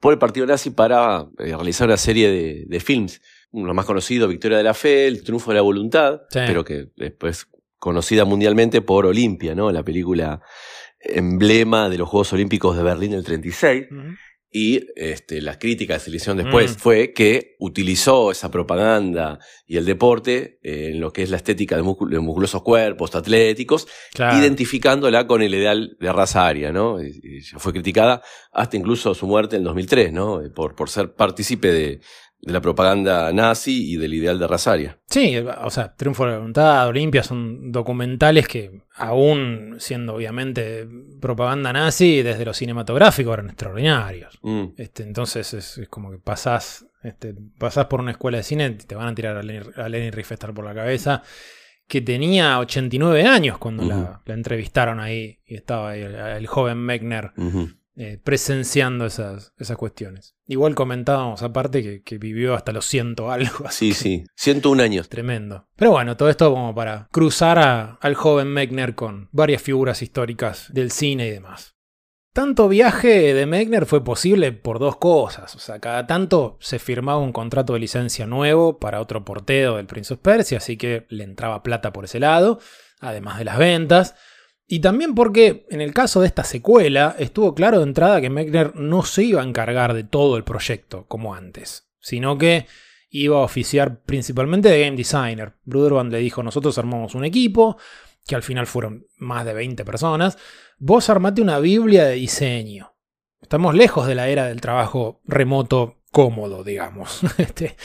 [0.00, 3.20] por el partido nazi para eh, realizar una serie de, de films.
[3.50, 6.40] Uno más conocido, Victoria de la Fe, El Triunfo de la Voluntad, Sí.
[6.46, 7.46] pero que después
[7.78, 9.70] conocida mundialmente por Olimpia, ¿no?
[9.70, 10.40] La película
[11.00, 13.86] emblema de los Juegos Olímpicos de Berlín del 36.
[14.50, 16.78] Y este, las críticas que se le hicieron después Mm.
[16.78, 21.76] fue que utilizó esa propaganda y el deporte eh, en lo que es la estética
[21.76, 24.38] de, muscul- de musculosos cuerpos atléticos, Claro.
[24.38, 27.02] identificándola con el ideal de raza aria, ¿no?
[27.02, 30.40] Y, y ya fue criticada hasta incluso su muerte en 2003, ¿no?
[30.42, 32.00] Eh, Por, por ser partícipe de,
[32.40, 34.98] de la propaganda nazi y del ideal de raza aria.
[35.08, 40.86] Sí, o sea, Triunfo de la Voluntad, Olimpia son documentales que, aún siendo obviamente
[41.20, 44.38] propaganda nazi, desde lo cinematográfico eran extraordinarios.
[44.42, 44.64] Mm.
[44.76, 48.84] Este, entonces es, es como que pasás, este, pasás por una escuela de cine y
[48.84, 51.22] te van a tirar a Lenny, a Lenny Riefenstahl por la cabeza,
[51.88, 57.32] que tenía 89 años cuando la, entrevistaron ahí y estaba ahí el, el joven Mechner.
[57.96, 60.34] Eh, presenciando esas, esas cuestiones.
[60.46, 63.64] Igual comentábamos aparte que, que vivió hasta los ciento algo.
[63.66, 64.24] así Sí, sí.
[64.36, 65.08] 101 años.
[65.08, 65.66] Tremendo.
[65.76, 70.72] Pero bueno, todo esto como para cruzar a- al joven Mechner con varias figuras históricas
[70.72, 71.72] del cine y demás.
[72.34, 75.54] Tanto viaje de Mechner fue posible por dos cosas.
[75.54, 79.86] O sea, cada tanto se firmaba un contrato de licencia nuevo para otro porteo del
[79.86, 82.60] Prince of Persia, así que le entraba plata por ese lado,
[83.00, 84.16] además de las ventas.
[84.66, 88.74] Y también porque en el caso de esta secuela estuvo claro de entrada que Mechner
[88.74, 92.66] no se iba a encargar de todo el proyecto como antes, sino que
[93.08, 95.54] iba a oficiar principalmente de game designer.
[95.64, 97.76] Bruderband le dijo, nosotros armamos un equipo,
[98.26, 100.36] que al final fueron más de 20 personas,
[100.78, 102.92] vos armate una biblia de diseño.
[103.40, 107.20] Estamos lejos de la era del trabajo remoto cómodo, digamos.
[107.38, 107.76] Este,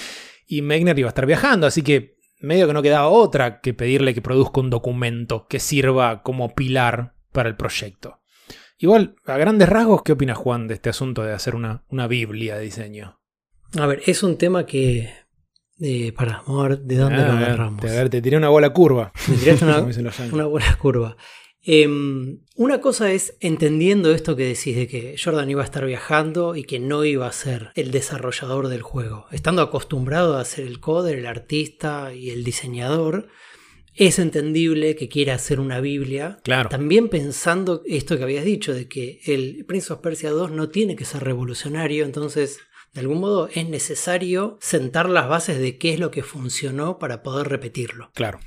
[0.48, 4.14] y Mechner iba a estar viajando, así que medio que no quedaba otra que pedirle
[4.14, 8.20] que produzca un documento que sirva como pilar para el proyecto.
[8.78, 12.56] Igual, a grandes rasgos, ¿qué opina Juan de este asunto de hacer una, una biblia
[12.58, 13.20] de diseño?
[13.80, 15.10] A ver, es un tema que.
[15.80, 17.84] Eh, para, vamos a ver de dónde Ah, lo agarramos.
[17.84, 19.12] a ver, te tiré una bola curva.
[19.28, 19.66] Me tiraste
[20.34, 21.16] una, buena curva.
[21.64, 26.56] Em, una cosa es entendiendo esto que decís de que Jordan iba a estar viajando
[26.56, 29.28] y que no iba a ser el desarrollador del juego.
[29.32, 33.28] Estando acostumbrado a ser el coder, el artista y el diseñador,
[33.94, 36.40] es entendible que quiera hacer una Biblia.
[36.44, 36.70] Claro.
[36.70, 40.96] También pensando esto que habías dicho, de que el Prince of Persia 2 no tiene
[40.96, 42.60] que ser revolucionario, entonces
[42.94, 47.22] de algún modo es necesario sentar las bases de qué es lo que funcionó para
[47.22, 48.12] poder repetirlo.
[48.14, 48.40] Claro.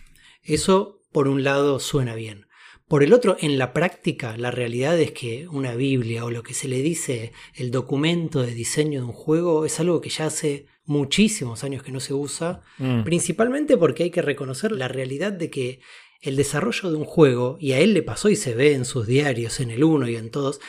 [0.42, 2.46] Eso, por un lado, suena bien.
[2.88, 6.52] Por el otro, en la práctica, la realidad es que una Biblia o lo que
[6.52, 10.66] se le dice el documento de diseño de un juego es algo que ya hace
[10.84, 13.04] muchísimos años que no se usa, Mm.
[13.04, 15.80] principalmente porque hay que reconocer la realidad de que
[16.20, 19.06] el desarrollo de un juego, y a él le pasó y se ve en sus
[19.06, 20.60] diarios, en el 1 y en todos,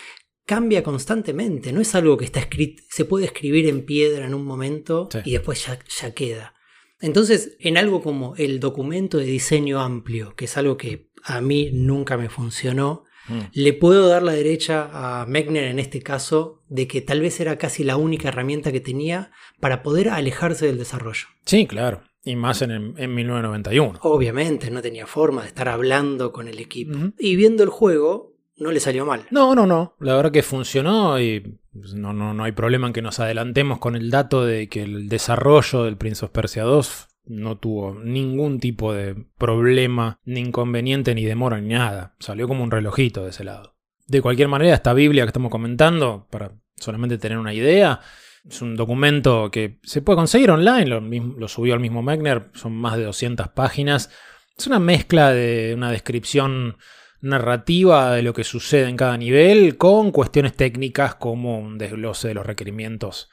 [0.45, 4.45] cambia constantemente, no es algo que está escrito, se puede escribir en piedra en un
[4.45, 5.19] momento Sí.
[5.25, 6.53] y después ya, ya queda.
[7.01, 11.71] Entonces, en algo como el documento de diseño amplio, que es algo que a mí
[11.73, 13.39] nunca me funcionó, Mm.
[13.53, 17.57] le puedo dar la derecha a Mechner en este caso de que tal vez era
[17.57, 21.25] casi la única herramienta que tenía para poder alejarse del desarrollo.
[21.43, 22.03] Sí, claro.
[22.23, 23.97] Y más en, en 1991.
[24.03, 26.97] Obviamente no tenía forma de estar hablando con el equipo.
[27.17, 29.25] Y viendo el juego, no le salió mal.
[29.31, 29.95] No, no, no.
[29.99, 33.79] La verdad que funcionó y pues, no, no, no hay problema en que nos adelantemos
[33.79, 38.59] con el dato de que el desarrollo del Prince of Persia 2 no tuvo ningún
[38.59, 42.15] tipo de problema, ni inconveniente, ni demora, ni nada.
[42.19, 43.75] Salió como un relojito de ese lado.
[44.07, 48.01] De cualquier manera, esta Biblia que estamos comentando, para solamente tener una idea,
[48.47, 52.97] es un documento que se puede conseguir online, lo, subió al mismo Mechner, son más
[52.97, 54.11] de 200 páginas.
[54.57, 56.77] Es una mezcla de una descripción
[57.21, 62.35] narrativa de lo que sucede en cada nivel con cuestiones técnicas como un desglose de
[62.35, 63.29] los requerimientos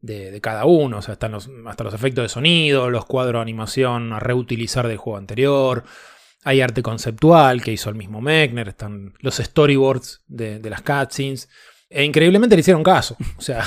[0.00, 4.12] de, cada uno, o sea, los, hasta los efectos de sonido, los cuadros de animación
[4.12, 5.84] a reutilizar del juego anterior,
[6.44, 11.48] hay arte conceptual que hizo el mismo Mechner, están los storyboards de, de las cutscenes.
[11.88, 13.16] E increíblemente le hicieron caso.
[13.36, 13.64] O sea,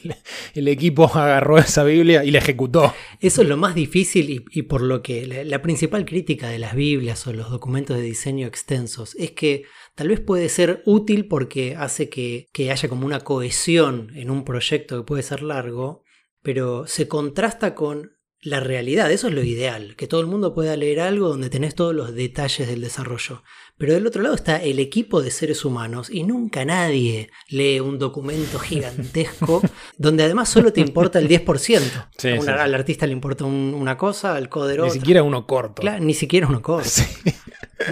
[0.54, 2.94] el, equipo agarró esa Biblia y la ejecutó.
[3.20, 6.74] Eso es lo más difícil y, y por lo que la principal crítica de las
[6.74, 11.76] Biblias o los documentos de diseño extensos es que tal vez puede ser útil porque
[11.76, 16.02] hace que, que haya como una cohesión en un proyecto que puede ser largo,
[16.42, 18.12] pero se contrasta con
[18.46, 21.74] la realidad, eso es lo ideal, que todo el mundo pueda leer algo donde tenés
[21.74, 23.42] todos los detalles del desarrollo.
[23.78, 27.98] Pero del otro lado está el equipo de seres humanos y nunca nadie lee un
[27.98, 29.62] documento gigantesco
[29.96, 31.56] donde además solo te importa el 10%.
[31.58, 31.78] Sí,
[32.18, 32.50] sí, una- sí.
[32.50, 34.92] Al artista le importa un- una cosa, al coder Ni otra.
[35.00, 35.80] siquiera uno corto.
[35.80, 36.90] Claro, ni siquiera uno corto.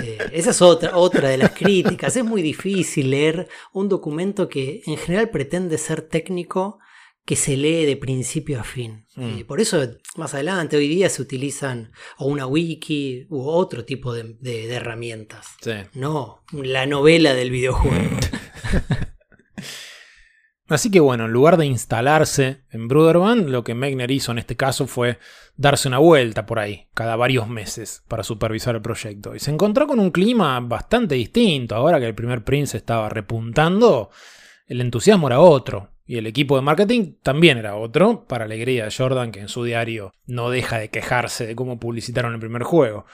[0.03, 2.17] Eh, esa es otra, otra de las críticas.
[2.17, 6.79] Es muy difícil leer un documento que en general pretende ser técnico
[7.25, 9.07] que se lee de principio a fin.
[9.15, 9.39] Mm.
[9.39, 9.81] Eh, por eso,
[10.17, 14.75] más adelante, hoy día se utilizan o una wiki u otro tipo de, de- de
[14.75, 15.47] herramientas.
[15.63, 15.73] Sí.
[15.95, 18.17] No, la novela del videojuego.
[20.73, 24.57] Así que bueno, en lugar de instalarse en Bruderband, lo que Mechner hizo en este
[24.57, 25.19] caso fue
[25.55, 29.35] darse una vuelta por ahí, cada varios meses, para supervisar el proyecto.
[29.35, 31.75] Y se encontró con un clima bastante distinto.
[31.75, 34.09] Ahora que el primer Prince estaba repuntando,
[34.67, 35.91] el entusiasmo era otro.
[36.07, 39.65] Y el equipo de marketing también era otro, para alegría de Jordan, que en su
[39.65, 43.05] diario no deja de quejarse de cómo publicitaron el primer juego.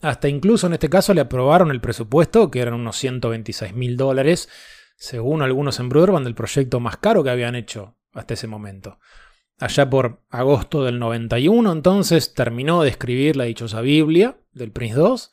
[0.00, 4.48] Hasta incluso en este caso le aprobaron el presupuesto, que eran unos 126 mil dólares,
[5.00, 8.98] según algunos en Broderband, el proyecto más caro que habían hecho hasta ese momento.
[9.58, 15.30] Allá por agosto del 91, entonces terminó de escribir la dichosa Biblia del Prince 2,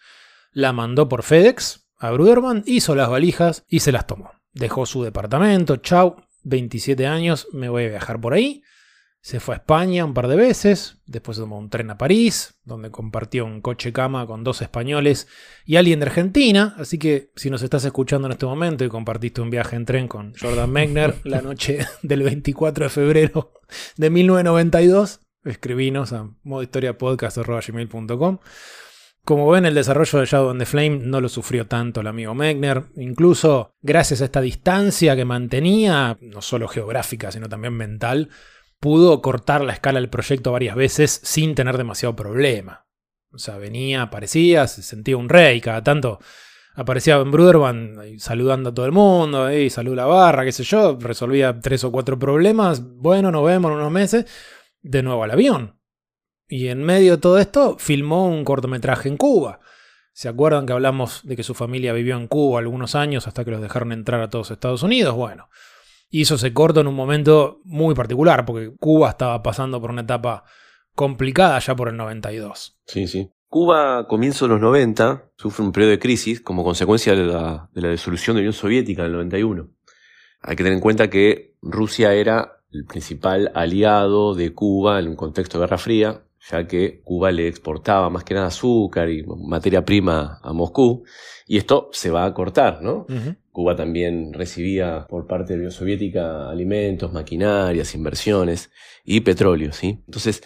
[0.53, 4.31] la mandó por FedEx a Bruderman, hizo las valijas y se las tomó.
[4.53, 8.63] Dejó su departamento, chau, 27 años, me voy a viajar por ahí.
[9.27, 12.91] Se fue a España un par de veces, después tomó un tren a París, donde
[12.91, 15.27] compartió un coche cama con dos españoles
[15.65, 16.75] y alguien de Argentina.
[16.77, 20.07] Así que si nos estás escuchando en este momento y compartiste un viaje en tren
[20.07, 23.51] con Jordan Mechner la noche del 24 de febrero
[23.97, 28.39] de 1992, escribinos a modohistoriapodcast.com.
[29.25, 32.33] Como ven, el desarrollo de Shadow and the Flame no lo sufrió tanto el amigo
[32.33, 32.83] Mechner.
[32.95, 38.29] Incluso gracias a esta distancia que mantenía, no solo geográfica, sino también mental,
[38.79, 42.87] pudo cortar la escala del proyecto varias veces sin tener demasiado problema.
[43.31, 46.19] O sea, venía, aparecía, se sentía un rey, cada tanto
[46.77, 50.97] aparecía en Bruderman saludando a todo el mundo, ahí salud la barra, qué sé yo,
[50.99, 54.25] resolvía tres o cuatro problemas, bueno, nos vemos en unos meses,
[54.81, 55.79] de nuevo al avión.
[56.47, 59.59] Y en medio de todo esto filmó un cortometraje en Cuba.
[60.13, 63.51] ¿Se acuerdan que hablamos de que su familia vivió en Cuba algunos años hasta que
[63.51, 65.15] los dejaron entrar a todos Estados Unidos?
[65.15, 65.49] Bueno,
[66.09, 70.43] hizo ese corto en un momento muy particular, porque Cuba estaba pasando por una etapa
[70.95, 72.79] complicada ya por el 92.
[72.85, 73.29] Sí, sí.
[73.49, 77.69] Cuba, a comienzos de los 90, sufre un periodo de crisis como consecuencia de la,
[77.71, 79.69] de la disolución de la Unión Soviética en el 91.
[80.41, 85.15] Hay que tener en cuenta que Rusia era el principal aliado de Cuba en un
[85.15, 86.23] contexto de Guerra Fría.
[86.49, 91.03] ya que Cuba le exportaba más que nada azúcar y materia prima a Moscú,
[91.47, 93.05] y esto se va a cortar, ¿no?
[93.51, 98.69] Cuba también recibía por parte de la Unión Soviética alimentos, maquinarias, inversiones
[99.05, 100.03] y petróleo, ¿sí?
[100.05, 100.43] Entonces,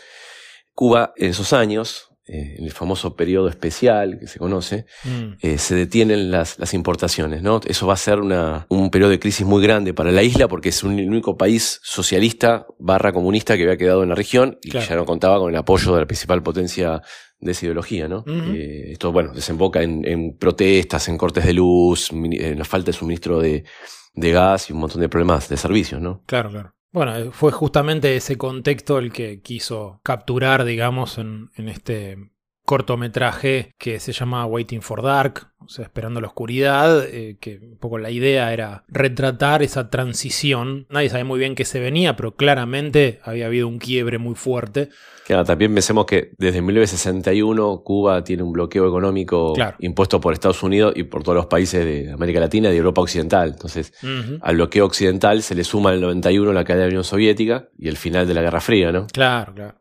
[0.73, 5.33] Cuba en esos años, eh, en el famoso periodo especial que se conoce, Mm.
[5.41, 7.59] eh, se detienen las, las importaciones, ¿no?
[7.65, 10.69] Eso va a ser una, un periodo de crisis muy grande para la isla porque
[10.69, 14.69] es un- el único país socialista barra comunista que había quedado en la región y
[14.69, 14.87] Claro.
[14.87, 17.01] ya no contaba con el apoyo de la principal potencia
[17.41, 18.23] de esa ideología, ¿no?
[18.27, 22.93] Eh, esto, bueno, desemboca en, en protestas, en cortes de luz, en la falta de
[22.93, 23.65] suministro de,
[24.13, 26.23] de gas y un montón de problemas de servicios, ¿no?
[26.25, 26.75] Claro, claro.
[26.91, 32.17] Bueno, eh, fue justamente ese contexto el que quiso capturar, digamos, en, en este
[32.65, 37.77] cortometraje que se llama Waiting for Dark, o sea, esperando la oscuridad, eh, que un
[37.77, 40.87] poco la idea era retratar esa transición.
[40.89, 44.89] Nadie sabe muy bien qué se venía, pero claramente había habido un quiebre muy fuerte.
[45.25, 49.77] Claro, también pensemos que desde 1961 Cuba tiene un bloqueo económico Claro.
[49.79, 53.01] impuesto por Estados Unidos y por todos los países de América Latina y de Europa
[53.01, 53.49] Occidental.
[53.49, 53.93] Entonces,
[54.41, 57.69] al bloqueo occidental se le suma en el 91 la caída de la Unión Soviética
[57.77, 59.07] y el final de la Guerra Fría, ¿no?
[59.07, 59.80] Claro, claro.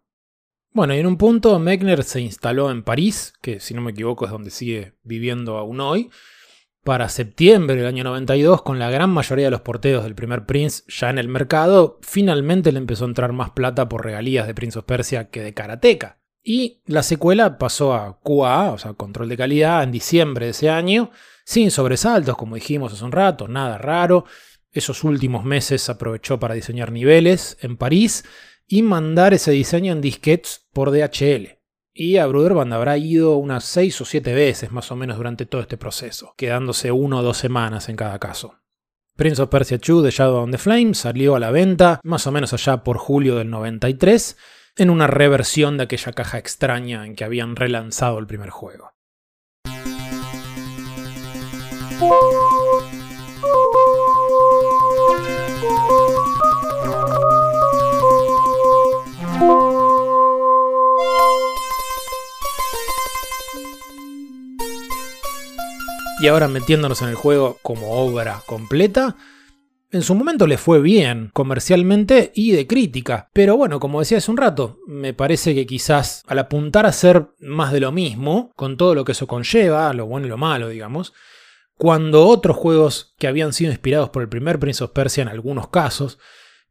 [0.72, 4.24] Bueno, y en un punto Mechner se instaló en París, que si no me equivoco
[4.24, 6.10] es donde sigue viviendo aún hoy,
[6.84, 10.84] para septiembre del año 92, con la gran mayoría de los porteos del primer Prince
[10.86, 14.78] ya en el mercado, finalmente le empezó a entrar más plata por regalías de Prince
[14.78, 16.20] of Persia que de Karateka.
[16.42, 20.70] Y la secuela pasó a QA, o sea, control de calidad, en diciembre de ese
[20.70, 21.10] año,
[21.44, 24.24] sin sobresaltos, como dijimos hace un rato, nada raro.
[24.72, 28.24] Esos últimos meses aprovechó para diseñar niveles en París
[28.72, 31.58] y mandar ese diseño en disquetes por DHL.
[31.92, 35.60] Y a Bruderband habrá ido unas 6 o 7 veces más o menos durante todo
[35.60, 38.60] este proceso, quedándose uno o dos semanas en cada caso.
[39.16, 42.32] Prince of Persia 2 de Shadow on the Flame salió a la venta más o
[42.32, 44.36] menos allá por julio del 93
[44.76, 48.92] en una reversión de aquella caja extraña en que habían relanzado el primer juego.
[66.20, 69.16] Y ahora metiéndonos en el juego como obra completa,
[69.90, 73.30] en su momento le fue bien, comercialmente y de crítica.
[73.32, 77.30] Pero bueno, como decía hace un rato, me parece que quizás al apuntar a ser
[77.40, 80.68] más de lo mismo, con todo lo que eso conlleva, lo bueno y lo malo,
[80.68, 81.14] digamos,
[81.74, 85.68] cuando otros juegos que habían sido inspirados por el primer Prince of Persia en algunos
[85.68, 86.18] casos,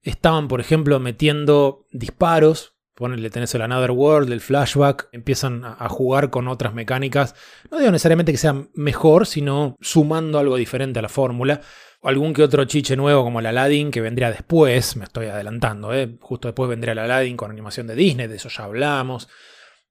[0.04, 6.30] estaban por ejemplo metiendo disparos, ponele tenés el Another World, el flashback, empiezan a jugar
[6.30, 7.34] con otras mecánicas,
[7.72, 11.62] no digo necesariamente que sean mejor, sino sumando algo diferente a la fórmula,
[12.04, 16.18] algún que otro chiche nuevo como el Aladdin que vendría después, me estoy adelantando, ¿eh?
[16.22, 19.28] justo después vendría el Aladdin con animación de Disney, de eso ya hablamos.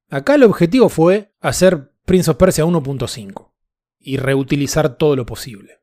[0.08, 3.52] Acá el objetivo fue hacer Prince of Persia 1.5
[3.98, 5.80] y reutilizar todo lo posible.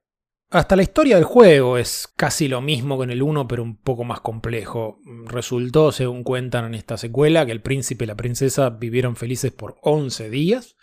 [0.52, 3.78] Hasta la historia del juego es casi lo mismo que en el 1, pero un
[3.78, 5.00] poco más complejo.
[5.26, 9.78] Resultó, según cuentan en esta secuela, que el príncipe y la princesa vivieron felices por
[9.82, 10.76] 11 días,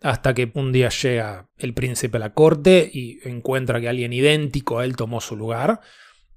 [0.00, 4.78] hasta que un día llega el príncipe a la corte y encuentra que alguien idéntico
[4.78, 5.80] a él tomó su lugar,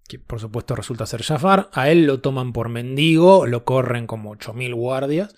[0.08, 1.70] que por supuesto resulta ser Jafar.
[1.72, 5.36] A él lo toman por mendigo, lo corren como 8.000 guardias.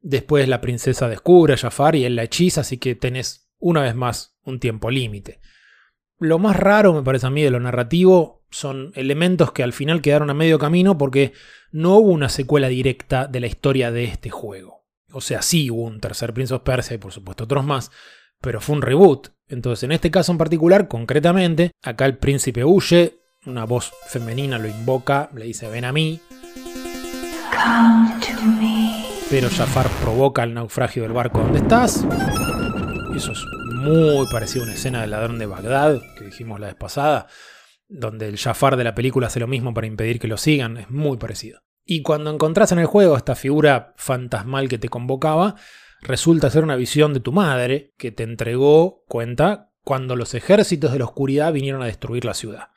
[0.00, 3.96] Después la princesa descubre a Jafar y él la hechiza, así que tenés una vez
[3.96, 5.40] más un tiempo límite.
[6.18, 10.00] Lo más raro, me parece a mí, de lo narrativo son elementos que al final
[10.00, 11.32] quedaron a medio camino porque
[11.70, 14.86] no hubo una secuela directa de la historia de este juego.
[15.12, 17.90] O sea, sí hubo un tercer Prince of Persia y por supuesto otros más,
[18.40, 19.28] pero fue un reboot.
[19.48, 24.68] Entonces, en este caso en particular, concretamente, acá el príncipe huye, una voz femenina lo
[24.68, 26.20] invoca, le dice ven a mí,
[29.30, 32.04] pero Jafar provoca el naufragio del barco donde estás.
[33.14, 36.76] Eso es muy parecido a una escena del ladrón de Bagdad que dijimos la vez
[36.76, 37.28] pasada,
[37.86, 40.90] donde el Jafar de la película hace lo mismo para impedir que lo sigan, es
[40.90, 41.62] muy parecido.
[41.84, 45.54] Y cuando encontrás en el juego esta figura fantasmal que te convocaba,
[46.02, 50.98] resulta ser una visión de tu madre que te entregó cuenta cuando los ejércitos de
[50.98, 52.68] la oscuridad vinieron a destruir la ciudad.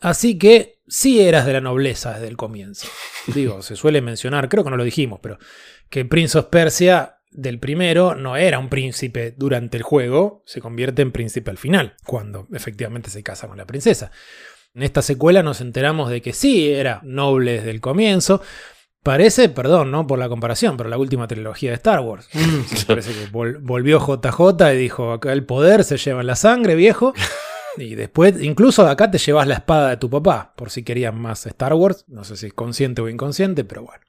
[0.00, 2.88] Así que sí eras de la nobleza desde el comienzo.
[3.28, 5.38] Digo, se suele mencionar, creo que no lo dijimos, pero
[5.88, 11.02] que Prince of Persia del primero no era un príncipe durante el juego, se convierte
[11.02, 14.10] en príncipe al final, cuando efectivamente se casa con la princesa.
[14.74, 18.40] En esta secuela nos enteramos de que sí era noble desde el comienzo.
[19.02, 20.06] Parece, perdón, ¿no?
[20.06, 22.28] Por la comparación, pero la última trilogía de Star Wars.
[22.34, 26.36] Me parece que vol- volvió JJ y dijo, acá el poder se lleva en la
[26.36, 27.12] sangre, viejo.
[27.76, 31.44] Y después, incluso acá te llevas la espada de tu papá, por si querían más
[31.44, 32.04] Star Wars.
[32.06, 34.04] No sé si es consciente o inconsciente, pero bueno.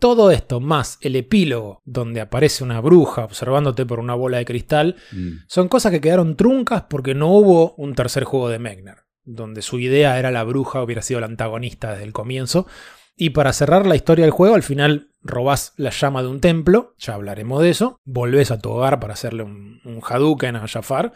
[0.00, 4.96] Todo esto, más el epílogo, donde aparece una bruja observándote por una bola de cristal,
[5.12, 5.44] Mm.
[5.46, 9.78] son cosas que quedaron truncas porque no hubo un tercer juego de Mechner, donde su
[9.78, 12.66] idea era la bruja hubiera sido la antagonista desde el comienzo.
[13.14, 16.94] Y para cerrar la historia del juego, al final robás la llama de un templo,
[16.96, 21.12] ya hablaremos de eso, volvés a tu hogar para hacerle un, un Hadouken a Jafar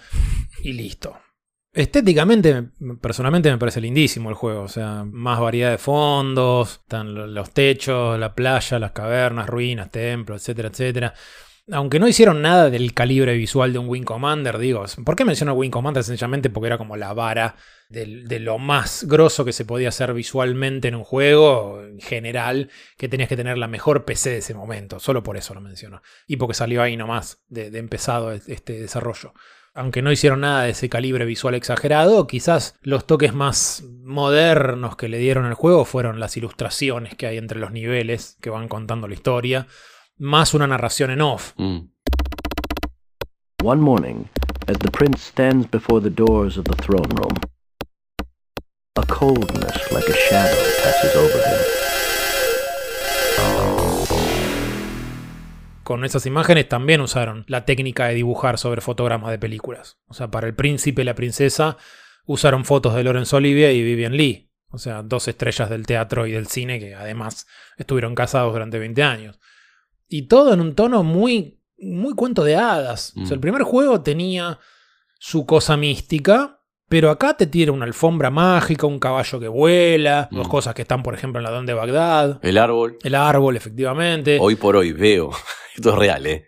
[0.62, 1.16] y listo.
[1.74, 7.14] Estéticamente, me- personalmente me parece lindísimo el juego, o sea, más variedad de fondos, están
[7.14, 11.14] lo- los techos, la playa, las cavernas, ruinas, templos, etcétera, etcétera.
[11.72, 15.54] Aunque no hicieron nada del calibre visual de un Wing Commander, digo, ¿por qué menciono
[15.54, 16.04] Wing Commander?
[16.04, 17.56] Sencillamente porque era como la vara
[17.88, 23.08] de lo más grosso que se podía hacer visualmente en un juego, en general, que
[23.08, 26.02] tenías que tener la mejor PC de ese momento, solo por eso lo menciono.
[26.26, 29.32] Y porque salió ahí nomás de empezado este desarrollo.
[29.76, 35.08] Aunque no hicieron nada de ese calibre visual exagerado, quizás los toques más modernos que
[35.08, 39.08] le dieron al juego fueron las ilustraciones que hay entre los niveles que van contando
[39.08, 39.66] la historia,
[40.16, 41.54] más una narración en off.
[41.56, 41.88] Mm.
[43.64, 44.26] One morning,
[44.68, 47.34] as the prince stands before the doors of the throne room,
[48.94, 51.83] a coldness like a shadow passes over him.
[55.84, 59.98] Con esas imágenes también usaron la técnica de dibujar sobre fotogramas de películas.
[60.06, 61.76] O sea, para el príncipe y la princesa
[62.26, 64.50] usaron fotos de Laurence Olivier y Vivian Lee.
[64.68, 69.02] O sea, dos estrellas del teatro y del cine que además estuvieron casados durante 20
[69.02, 69.38] años.
[70.08, 73.12] Y todo en un tono muy, muy cuento de hadas.
[73.22, 74.58] O sea, el primer juego tenía
[75.18, 80.48] su cosa mística, pero acá te tira una alfombra mágica, un caballo que vuela, dos
[80.48, 82.38] cosas que están, por ejemplo, en la Don de Bagdad.
[82.42, 82.98] El árbol.
[83.02, 84.38] El árbol, efectivamente.
[84.40, 85.30] Hoy por hoy veo,
[85.74, 86.46] esto es real, ¿eh?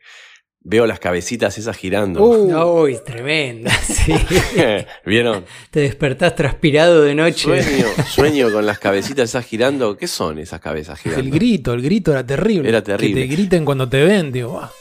[0.68, 2.20] Veo las cabecitas esas girando.
[2.24, 4.12] Uh, Uy, tremenda, sí.
[5.06, 5.44] ¿Vieron?
[5.70, 7.62] Te despertás transpirado de noche.
[7.62, 9.96] Sueño, sueño con las cabecitas esas girando.
[9.96, 11.22] ¿Qué son esas cabezas girando?
[11.24, 12.68] El grito, el grito era terrible.
[12.68, 13.22] Era terrible.
[13.22, 14.72] Que te griten cuando te ven, digo, "Ah".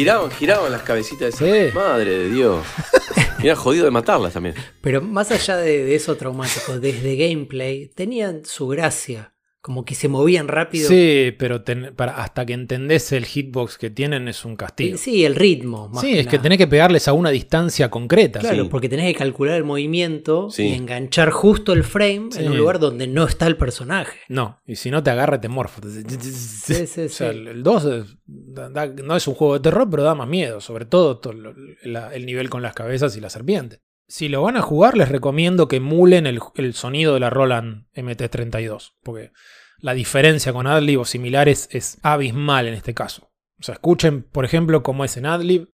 [0.00, 1.44] Giraban, giraban las cabecitas Sí.
[1.44, 1.74] esas.
[1.74, 2.64] Madre de Dios.
[3.42, 4.54] Era jodido de matarlas también.
[4.80, 9.34] Pero más allá de, de eso traumático, desde gameplay, tenían su gracia.
[9.62, 10.88] Como que se movían rápido.
[10.88, 14.96] Sí, pero ten- para, hasta que entendés el hitbox que tienen es un castigo.
[14.96, 15.90] Sí, el ritmo.
[15.90, 18.40] Más Sí, es que tenés que pegarles a una distancia concreta.
[18.40, 18.68] Claro, sí.
[18.70, 20.62] porque tenés que calcular el movimiento Sí.
[20.68, 22.40] y enganchar justo el frame Sí.
[22.40, 24.18] en un lugar donde no está el personaje.
[24.30, 25.82] No, y si no te agarra, te morfo.
[25.82, 26.04] Sí,
[26.86, 27.24] sí, O sea, sí.
[27.38, 30.26] el el 2 es- da- da- no es un juego de terror, pero da más
[30.28, 33.80] miedo, sobre todo to- lo- la- el nivel con las cabezas y la serpiente.
[34.10, 37.86] Si lo van a jugar, les recomiendo que emulen el, el sonido de la Roland
[37.94, 39.30] MT32, porque
[39.78, 43.30] la diferencia con Adlib o similares es abismal en este caso.
[43.60, 45.68] O sea, escuchen, por ejemplo, cómo es en Adlib.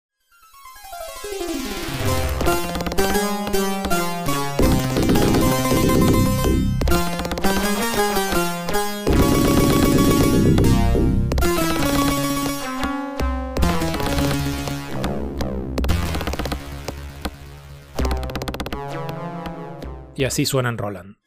[20.15, 21.22] Y así suena en Roland.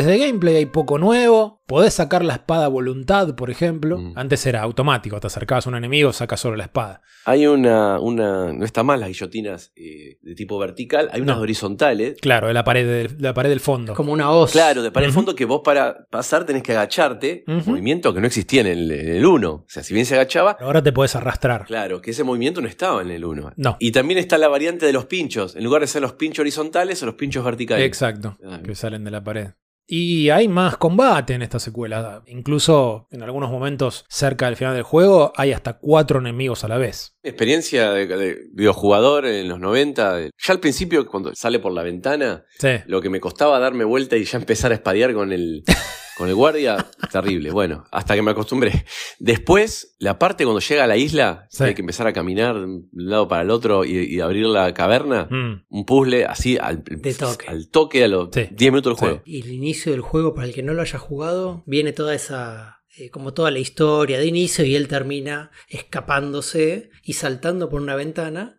[0.00, 1.60] Desde gameplay hay poco nuevo.
[1.66, 3.96] Podés sacar la espada a voluntad, por ejemplo.
[3.98, 4.12] Mm.
[4.16, 5.20] Antes era automático.
[5.20, 7.02] Te acercabas a un enemigo, sacas solo la espada.
[7.26, 8.52] Hay una, una.
[8.52, 11.10] No está mal las guillotinas eh, de tipo vertical.
[11.12, 11.42] Hay unas No.
[11.42, 12.16] horizontales.
[12.20, 13.94] Claro, de la pared del, la pared del fondo.
[13.94, 14.50] Como una hoz.
[14.52, 15.18] Claro, de para el Ujú.
[15.20, 17.44] fondo que vos para pasar tenés que agacharte.
[17.46, 19.50] Movimiento que no existía en el, en el 1.
[19.52, 21.66] O sea, si bien se agachaba, Ahora te podés arrastrar.
[21.66, 23.52] Claro, que ese movimiento no estaba en el 1.
[23.56, 23.76] No.
[23.78, 25.54] Y también está la variante de los pinchos.
[25.54, 27.86] En lugar de ser los pinchos horizontales, o los pinchos verticales.
[27.86, 28.36] Exacto.
[28.40, 28.62] Claro.
[28.64, 29.50] Que salen de la pared.
[29.92, 32.22] Y hay más combate en esta secuela.
[32.28, 36.78] Incluso en algunos momentos cerca del final del juego hay hasta cuatro enemigos a la
[36.78, 37.16] vez.
[37.24, 40.20] Experiencia de, de videojugador en los 90.
[40.20, 42.68] Ya al principio, cuando sale por la ventana, Sí.
[42.86, 45.64] lo que me costaba darme vuelta y ya empezar a espadear con el,
[46.20, 47.50] con el guardia, terrible.
[47.50, 48.84] Bueno, hasta que me acostumbré.
[49.18, 51.64] Después, la parte cuando llega a la isla, Sí.
[51.64, 54.72] hay que empezar a caminar de un lado para el otro y, y abrir la
[54.74, 55.28] caverna.
[55.30, 55.64] Mm.
[55.68, 57.46] Un puzzle así al, De toque.
[57.48, 58.48] al toque a los Sí.
[58.52, 59.00] 10 minutos del Sí.
[59.00, 59.22] juego.
[59.24, 62.76] Y el inicio del juego, para el que no lo haya jugado, viene toda esa.
[62.98, 67.94] eh, como toda la historia de inicio y él termina escapándose y saltando por una
[67.94, 68.58] ventana.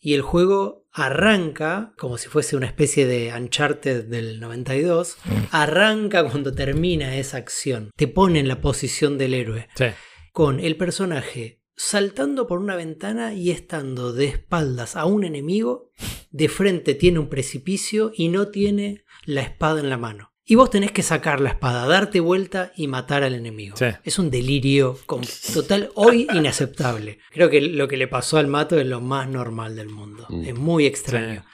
[0.00, 5.16] Y el juego arranca, como si fuese una especie de Uncharted del 92,
[5.50, 7.90] arranca cuando termina esa acción.
[7.96, 9.68] Te pone en la posición del héroe.
[9.74, 9.86] Sí.
[10.32, 15.92] Con el personaje saltando por una ventana y estando de espaldas a un enemigo,
[16.30, 20.32] de frente tiene un precipicio y no tiene la espada en la mano.
[20.50, 23.76] Y vos tenés que sacar la espada, darte vuelta y matar al enemigo.
[23.76, 23.84] Sí.
[24.02, 25.20] Es un delirio con-
[25.52, 27.18] total, hoy inaceptable.
[27.30, 30.24] Creo que lo que le pasó al mato es lo más normal del mundo.
[30.30, 30.44] Mm.
[30.46, 31.42] Es muy extraño.
[31.42, 31.46] Sí.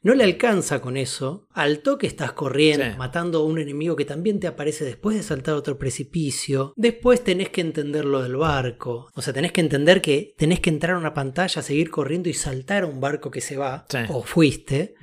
[0.00, 1.48] No le alcanza con eso.
[1.52, 2.92] Al toque estás corriendo, Sí.
[2.96, 6.72] matando a un enemigo que también te aparece después de saltar a otro precipicio.
[6.76, 9.08] Después tenés que entender lo del barco.
[9.14, 12.34] O sea, tenés que entender que tenés que entrar a una pantalla, seguir corriendo y
[12.34, 13.86] saltar a un barco que se va.
[13.88, 13.98] Sí.
[14.08, 14.94] O fuiste.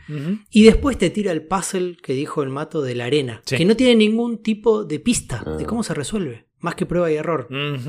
[0.52, 3.42] Y después te tira el puzzle que dijo el mato de la arena.
[3.46, 3.58] Sí.
[3.58, 5.68] Que no tiene ningún tipo de pista de Ah.
[5.68, 6.45] cómo se resuelve.
[6.60, 7.48] Más que prueba y error.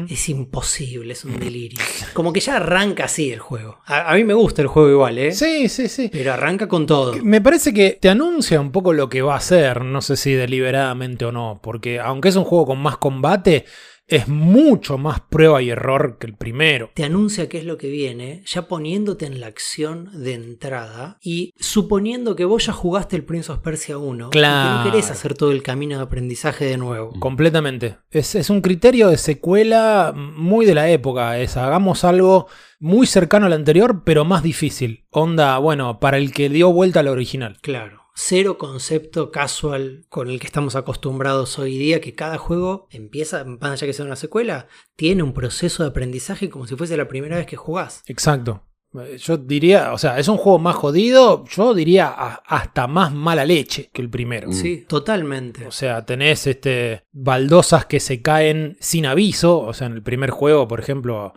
[0.08, 1.78] Es imposible, es un delirio.
[2.12, 3.78] Como que ya arranca así el juego.
[3.86, 5.32] A, a mí me gusta el juego igual, ¿eh?
[5.32, 6.10] Sí, sí, sí.
[6.12, 7.14] Pero arranca con todo.
[7.22, 10.32] Me parece que te anuncia un poco lo que va a ser, no sé si
[10.32, 13.64] deliberadamente o no, porque aunque es un juego con más combate,
[14.08, 16.90] es mucho más prueba y error que el primero.
[16.94, 21.52] Te anuncia qué es lo que viene, ya poniéndote en la acción de entrada y
[21.58, 24.28] suponiendo que vos ya jugaste el Prince of Persia 1.
[24.28, 24.82] y Claro.
[24.82, 27.12] que no querés hacer todo el camino de aprendizaje de nuevo.
[27.18, 27.98] Completamente.
[28.10, 31.38] Es, es un criterio de secuela muy de la época.
[31.38, 32.46] Es hagamos algo
[32.78, 35.04] muy cercano al anterior, pero más difícil.
[35.10, 37.58] Onda, bueno, para el que dio vuelta al original.
[37.60, 38.05] Claro.
[38.18, 43.72] Cero concepto casual con el que estamos acostumbrados hoy día, que cada juego empieza, más
[43.72, 47.36] allá que sea una secuela, tiene un proceso de aprendizaje como si fuese la primera
[47.36, 48.02] vez que jugás.
[48.06, 48.62] Exacto.
[48.98, 53.12] Eh, Yo diría, o sea, es un juego más jodido, yo diría a- hasta más
[53.12, 54.50] mala leche que el primero.
[54.50, 55.66] Sí, totalmente.
[55.66, 59.58] O sea, tenés este baldosas que se caen sin aviso.
[59.58, 61.34] O sea, en el primer juego, por ejemplo,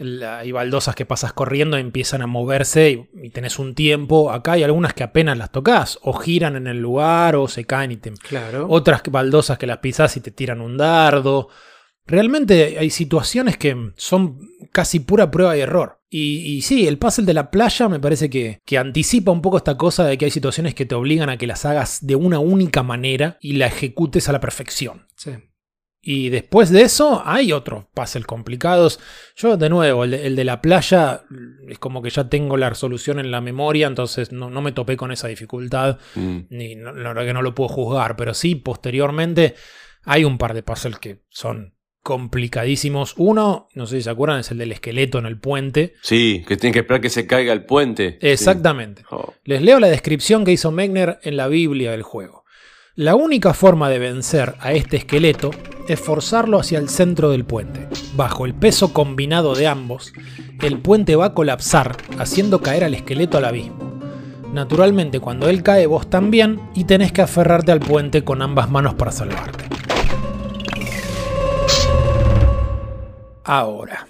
[0.00, 4.30] hay baldosas que pasas corriendo y empiezan a moverse y, y tenés un tiempo.
[4.30, 7.92] Acá hay algunas que apenas las tocas, o giran en el lugar, o se caen
[7.92, 8.10] y te.
[8.12, 8.66] Claro.
[8.68, 11.48] Otras baldosas que las pisás y te tiran un dardo.
[12.06, 14.38] Realmente hay situaciones que son
[14.72, 16.00] casi pura prueba y error.
[16.08, 19.58] Y, y sí, el puzzle de la playa me parece que, que anticipa un poco
[19.58, 22.40] esta cosa de que hay situaciones que te obligan a que las hagas de una
[22.40, 25.06] única manera y la ejecutes a la perfección.
[25.14, 25.30] Sí.
[26.02, 28.98] Y después de eso hay otros puzzles complicados.
[29.36, 31.24] Yo, de nuevo, el de, el de la playa
[31.68, 34.96] es como que ya tengo la resolución en la memoria, entonces no, no me topé
[34.96, 36.38] con esa dificultad, Mm.
[36.48, 39.54] ni no- la verdad que no lo puedo juzgar, pero sí, posteriormente
[40.04, 43.14] hay un par de puzzles que son complicadísimos.
[43.18, 45.94] Uno, no sé si se acuerdan, es el del esqueleto en el puente.
[46.02, 48.18] Sí, que tienen que esperar que se caiga el puente.
[48.20, 48.28] Sí.
[48.28, 49.02] Exactamente.
[49.10, 49.34] Oh.
[49.44, 52.39] Les leo la descripción que hizo Megner en la Biblia del juego.
[52.96, 55.52] La única forma de vencer a este esqueleto
[55.86, 57.88] es forzarlo hacia el centro del puente.
[58.16, 60.12] Bajo el peso combinado de ambos,
[60.60, 64.00] el puente va a colapsar, haciendo caer al esqueleto al abismo.
[64.52, 68.94] Naturalmente, cuando él cae, vos también, y tenés que aferrarte al puente con ambas manos
[68.94, 69.66] para salvarte.
[73.44, 74.08] Ahora,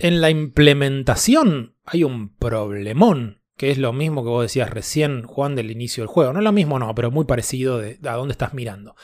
[0.00, 5.56] en la implementación hay un problemón, que es lo mismo que vos decías recién, Juan,
[5.56, 6.32] del inicio del juego.
[6.32, 8.94] No lo mismo, no, pero muy parecido de, a dónde estás mirando.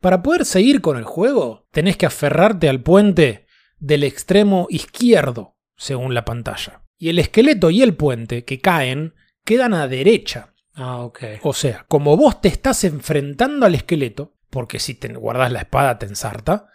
[0.00, 3.46] Para poder seguir con el juego, tenés que aferrarte al puente
[3.78, 6.82] del extremo izquierdo, según la pantalla.
[6.98, 9.14] Y el esqueleto y el puente que caen
[9.44, 10.54] quedan a derecha.
[10.74, 11.20] Ah, ok.
[11.42, 16.00] O sea, como vos te estás enfrentando al esqueleto, porque si te guardas la espada
[16.00, 16.68] te ensarta,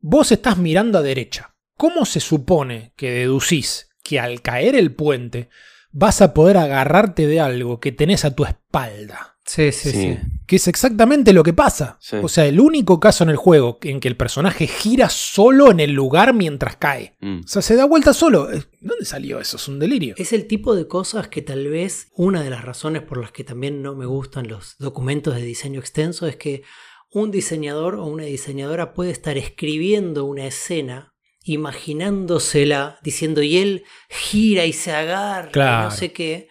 [0.00, 1.54] vos estás mirando a derecha.
[1.76, 5.50] ¿Cómo se supone que deducís que al caer el puente
[5.94, 9.30] vas a poder agarrarte de algo que tenés a tu espalda?
[9.46, 9.96] Sí, sí, Sí.
[10.14, 10.18] sí.
[10.46, 11.98] Que es exactamente lo que pasa.
[12.00, 12.16] Sí.
[12.22, 15.80] O sea, el único caso en el juego en que el personaje gira solo en
[15.80, 17.16] el lugar mientras cae.
[17.20, 17.40] Mm.
[17.44, 18.50] O sea, se da vuelta solo.
[18.52, 19.56] Eh, ¿Dónde salió eso?
[19.58, 20.14] Es un delirio.
[20.18, 23.44] Es el tipo de cosas que tal vez una de las razones por las que
[23.44, 26.62] también no me gustan los documentos de diseño extenso es que
[27.10, 31.13] un diseñador o una diseñadora puede estar escribiendo una escena,
[31.44, 36.48] imaginándosela, diciendo y él gira y se agarra, y no sé qué.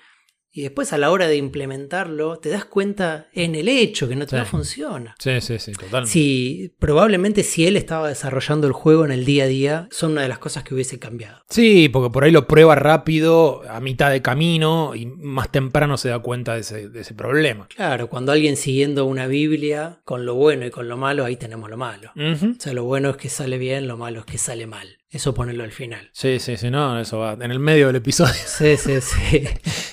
[0.56, 4.28] Y después a la hora de implementarlo te das cuenta en el hecho que no,
[4.28, 4.36] Sí.
[4.36, 5.16] no funciona.
[5.18, 6.12] Sí, sí, sí, totalmente.
[6.12, 10.22] Si probablemente si él estaba desarrollando el juego en el día a día, son una
[10.22, 11.42] de las cosas que hubiese cambiado.
[11.50, 16.10] Sí, porque por ahí lo prueba rápido, a mitad de camino, y más temprano se
[16.10, 17.68] da cuenta de ese, de ese problema.
[17.76, 21.68] Claro, cuando alguien siguiendo una Biblia con lo bueno y con lo malo, ahí tenemos
[21.70, 22.12] lo malo.
[22.16, 25.00] O sea, lo bueno es que sale bien, lo malo es que sale mal.
[25.14, 26.10] Eso ponerlo al final.
[26.12, 28.34] Sí, sí, sí, no, eso va en el medio del episodio.
[28.48, 29.44] Sí, sí, sí.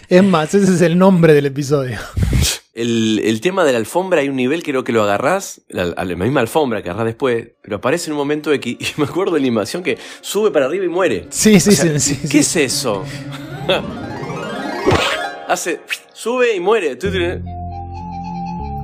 [0.08, 1.98] Es más, ese es el nombre del episodio.
[2.72, 6.40] El, el tema de la alfombra, hay un nivel creo que lo agarrás, la, misma
[6.40, 9.40] alfombra que agarrás después, pero aparece en un momento de que, y me acuerdo de
[9.40, 11.26] la animación que sube para arriba y muere.
[11.28, 12.62] Sí, sí, O sea, sí, sí, ¿Qué sí.
[12.62, 13.04] es eso?
[15.48, 15.80] hace,
[16.14, 16.96] sube y muere.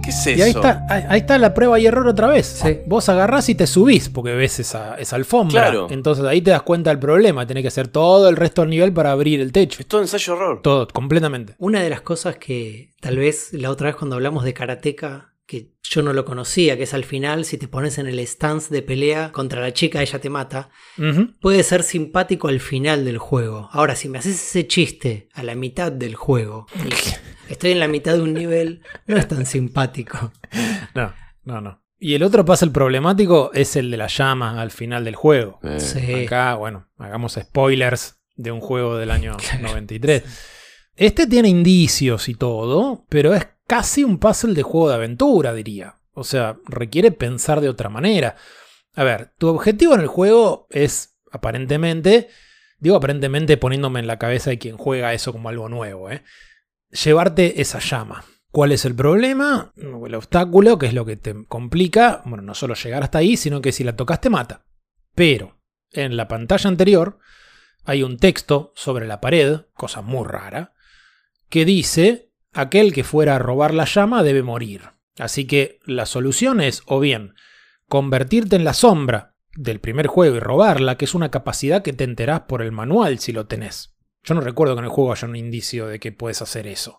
[0.07, 0.38] ¿Qué es eso?
[0.38, 2.61] Y ahí está, ahí ahí está la prueba y error otra vez.
[2.62, 2.78] Sí.
[2.86, 5.62] Vos agarrás y te subís porque ves esa, esa alfombra.
[5.62, 5.88] Claro.
[5.90, 7.44] Entonces ahí te das cuenta del problema.
[7.44, 9.78] Tenés que hacer todo el resto del nivel para abrir el techo.
[9.80, 10.62] Es todo ensayo horror.
[10.62, 11.57] Todo, completamente.
[11.59, 15.72] Una de las cosas que tal vez la otra vez cuando hablamos de karateka, que
[15.82, 18.82] yo no lo conocía, que es al final, si te pones en el stance de
[18.82, 20.70] pelea contra la chica, ella te mata,
[21.40, 23.68] puede ser simpático al final del juego.
[23.72, 26.88] Ahora, si me haces ese chiste a la mitad del juego, y
[27.53, 30.32] estoy en la mitad de un nivel, no es tan simpático.
[30.94, 31.82] No, no, no.
[31.99, 35.61] Y el otro puzzle problemático es el de la llama al final del juego.
[35.62, 36.24] Eh, Sí.
[36.24, 40.24] Acá, bueno, hagamos spoilers de un juego del año 93.
[40.97, 46.00] Este tiene indicios y todo, pero es casi un puzzle de juego de aventura, diría.
[46.12, 48.36] O sea, requiere pensar de otra manera.
[48.94, 52.28] A ver, tu objetivo en el juego es, aparentemente,
[52.78, 56.22] digo aparentemente poniéndome en la cabeza de quien juega eso como algo nuevo, ¿eh?
[56.90, 58.24] llevarte esa llama.
[58.50, 59.72] ¿Cuál es el problema?
[59.76, 63.60] El obstáculo, que es lo que te complica, bueno, no solo llegar hasta ahí, sino
[63.60, 64.64] que si la tocas te mata.
[65.14, 65.60] Pero
[65.90, 67.18] en la pantalla anterior
[67.84, 70.72] hay un texto sobre la pared, cosa muy rara,
[71.50, 72.25] que dice,
[72.57, 74.90] aquel que fuera a robar la llama debe morir.
[75.18, 77.34] Así que la solución es o bien
[77.88, 82.04] convertirte en la sombra del primer juego y robarla, que es una capacidad que te
[82.04, 83.94] enterás por el manual si lo tenés.
[84.24, 86.98] Yo no recuerdo que en el juego haya un indicio de que puedes hacer eso.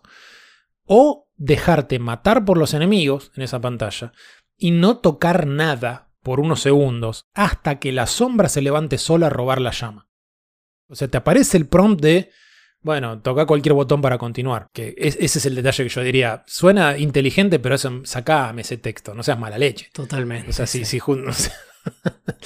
[0.84, 4.12] O dejarte matar por los enemigos en esa pantalla
[4.56, 9.30] y no tocar nada por unos segundos hasta que la sombra se levante sola a
[9.30, 10.08] robar la llama.
[10.88, 12.30] O sea, te aparece el prompt de,
[12.82, 14.68] bueno, toca cualquier botón para continuar.
[14.72, 16.42] Que es- ese es el detalle que yo diría.
[16.46, 19.88] Suena inteligente, pero eso, sacame ese texto, no seas mala leche.
[19.92, 20.50] Totalmente.
[20.50, 20.66] O sea,
[21.00, 21.52] jun- o sea,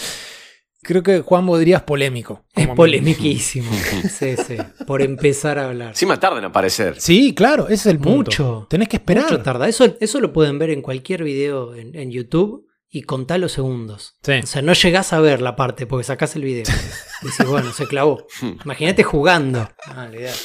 [0.84, 2.44] Creo que Juan dirías polémico.
[2.56, 3.70] Es polemiquísimo.
[4.10, 4.56] sí, sí.
[4.84, 5.90] Por empezar a hablar.
[5.90, 7.00] Encima tarda en aparecer.
[7.00, 8.30] Sí, claro, ese es el punto.
[8.32, 8.66] Mucho.
[8.68, 9.22] Tenés que esperar.
[9.24, 9.68] Mucho tarda.
[9.68, 14.18] Eso, eso lo pueden ver en cualquier video en, en YouTube y contá los segundos.
[14.22, 14.40] Sí.
[14.42, 16.64] O sea, no llegás a ver la parte porque sacás el video.
[17.22, 18.26] Decís, bueno, se clavó.
[18.64, 19.66] Imagínate jugando.
[19.86, 20.38] Ah, olvidate.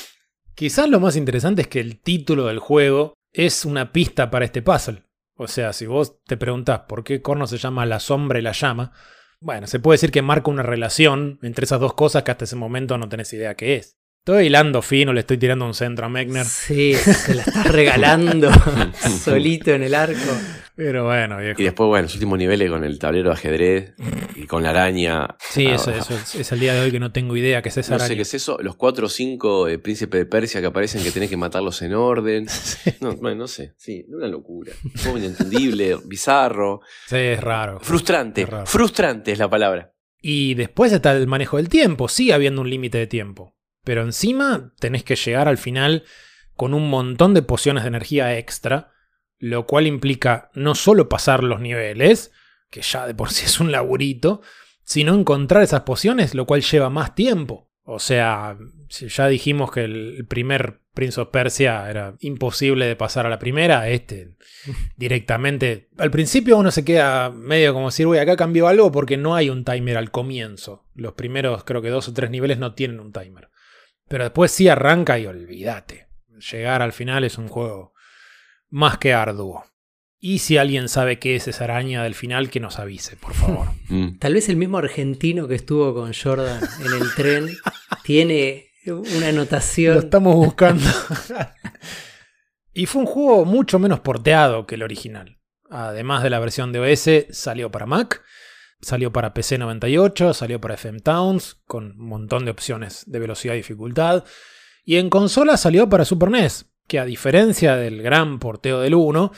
[0.55, 4.61] Quizás lo más interesante es que el título del juego es una pista para este
[4.61, 5.03] puzzle.
[5.35, 8.53] O sea, si vos te preguntás por qué Corno se llama la sombra y la
[8.53, 8.93] llama,
[9.41, 12.55] bueno, se puede decir que marca una relación entre esas dos cosas que hasta ese
[12.55, 13.97] momento no tenés idea qué es.
[14.27, 16.43] Estoy hilando fino, le estoy tirando un centro a Mechner.
[16.43, 18.49] Sí, se la estás regalando
[19.23, 20.19] solito en el arco.
[20.75, 21.61] Pero bueno, viejo.
[21.61, 23.93] Y después, bueno, los últimos niveles con el tablero de ajedrez
[24.35, 25.37] y con la araña.
[25.39, 27.69] Sí, Ah, eso, eso es, es el día de hoy que no tengo idea qué
[27.69, 28.57] es esa No sé qué es eso.
[28.61, 31.93] Los cuatro o cinco de Príncipe de Persia que aparecen que tenés que matarlos en
[31.93, 32.47] orden.
[32.99, 33.75] No, bueno, no sé.
[33.77, 34.73] Sí, una locura.
[34.83, 36.81] Un juego inentendible, bizarro.
[37.07, 37.79] Sí, es raro.
[37.79, 38.41] Frustrante.
[38.41, 38.65] Es raro.
[38.65, 39.93] Frustrante es la palabra.
[40.21, 42.09] Y después está el manejo del tiempo.
[42.09, 43.53] Sigue habiendo un límite de tiempo.
[43.87, 46.03] Pero encima tenés que llegar al final
[46.57, 48.91] con un montón de pociones de energía extra.
[49.39, 52.33] Lo cual implica no solo pasar los niveles,
[52.69, 54.41] que ya de por sí es un laburito,
[54.83, 57.71] sino encontrar esas pociones, lo cual lleva más tiempo.
[57.83, 58.57] O sea,
[58.89, 63.39] si ya dijimos que el primer Prince of Persia era imposible de pasar a la
[63.39, 64.35] primera, este
[64.97, 65.87] directamente.
[65.97, 69.49] Al principio uno se queda medio como decir, uy, acá cambió algo porque no hay
[69.49, 70.83] un timer al comienzo.
[70.93, 73.47] Los primeros, creo que dos o tres niveles no tienen un timer.
[74.07, 76.07] Pero después sí arranca y olvídate.
[76.51, 77.93] Llegar al final es un juego
[78.69, 79.65] más que arduo.
[80.19, 83.67] Y si alguien sabe qué es esa araña del final, que nos avise, por favor.
[83.89, 84.17] Mm.
[84.19, 87.47] Tal vez el mismo argentino que estuvo con Jordan en el tren
[88.03, 89.97] tiene una Lo anotación.
[89.99, 90.83] estamos buscando.
[92.73, 95.37] y fue un juego mucho menos porteado que el original.
[95.69, 98.21] Además de la versión de OS, salió para Mac,
[98.81, 103.53] salió para PC 98, salió para FM Towns, con un montón de opciones de velocidad
[103.53, 104.23] y dificultad.
[104.83, 109.31] Y en consola salió para Super NES, que a diferencia del gran porteo del 1,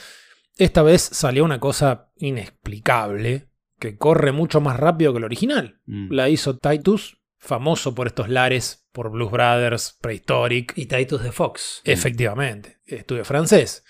[0.56, 5.80] esta vez salió una cosa inexplicable, que corre mucho más rápido que el original.
[5.86, 6.12] Mm.
[6.12, 10.74] La hizo Titus, famoso por estos lares, por Blues Brothers, Prehistoric.
[10.76, 11.80] Y Titus de Fox.
[11.84, 13.84] Efectivamente, estudio francés.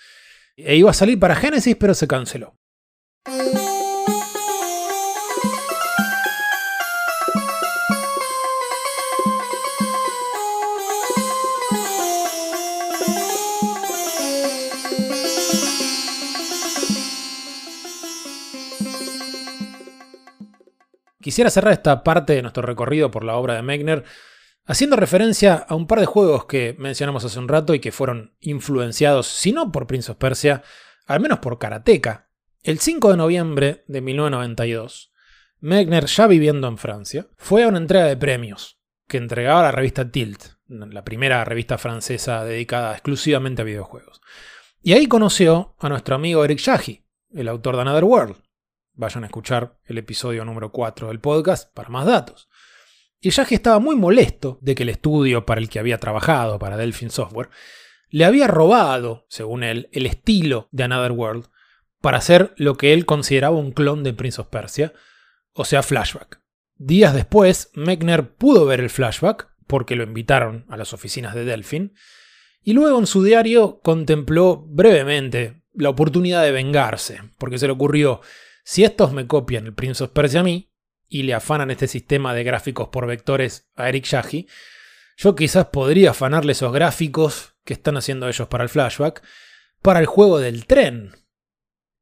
[0.55, 2.57] E iba a salir para Genesis, pero se canceló.
[21.21, 24.03] Quisiera cerrar esta parte de nuestro recorrido por la obra de Mechner
[24.65, 28.35] haciendo referencia a un par de juegos que mencionamos hace un rato y que fueron
[28.39, 30.63] influenciados, si no por Prince of Persia,
[31.05, 32.29] al menos por Karateka.
[32.63, 35.11] El 5 de noviembre de 1992,
[35.59, 40.09] Mechner, ya viviendo en Francia, fue a una entrega de premios que entregaba la revista
[40.09, 44.21] Tilt, la primera revista francesa dedicada exclusivamente a videojuegos.
[44.81, 48.37] Y ahí conoció a nuestro amigo Eric Yahi, el autor de Another World.
[48.93, 52.49] Vayan a escuchar el episodio número 4 del podcast para más datos.
[53.19, 56.77] Y Yahi estaba muy molesto de que el estudio para el que había trabajado, para
[56.77, 57.49] Delphin Software,
[58.09, 61.45] le había robado, según él, el estilo de Another World
[62.01, 64.93] para hacer lo que él consideraba un clon de Prince of Persia,
[65.53, 66.41] o sea, flashback.
[66.75, 71.93] Días después, Mechner pudo ver el flashback, porque lo invitaron a las oficinas de Delphin,
[72.63, 78.21] y luego en su diario contempló brevemente la oportunidad de vengarse, porque se le ocurrió,
[78.63, 80.71] si estos me copian el Prince of Persia a mí,
[81.11, 84.47] y le afanan este sistema de gráficos por vectores a Eric Yahi,
[85.17, 89.21] yo quizás podría afanarle esos gráficos que están haciendo ellos para el flashback
[89.81, 91.11] para el juego del tren.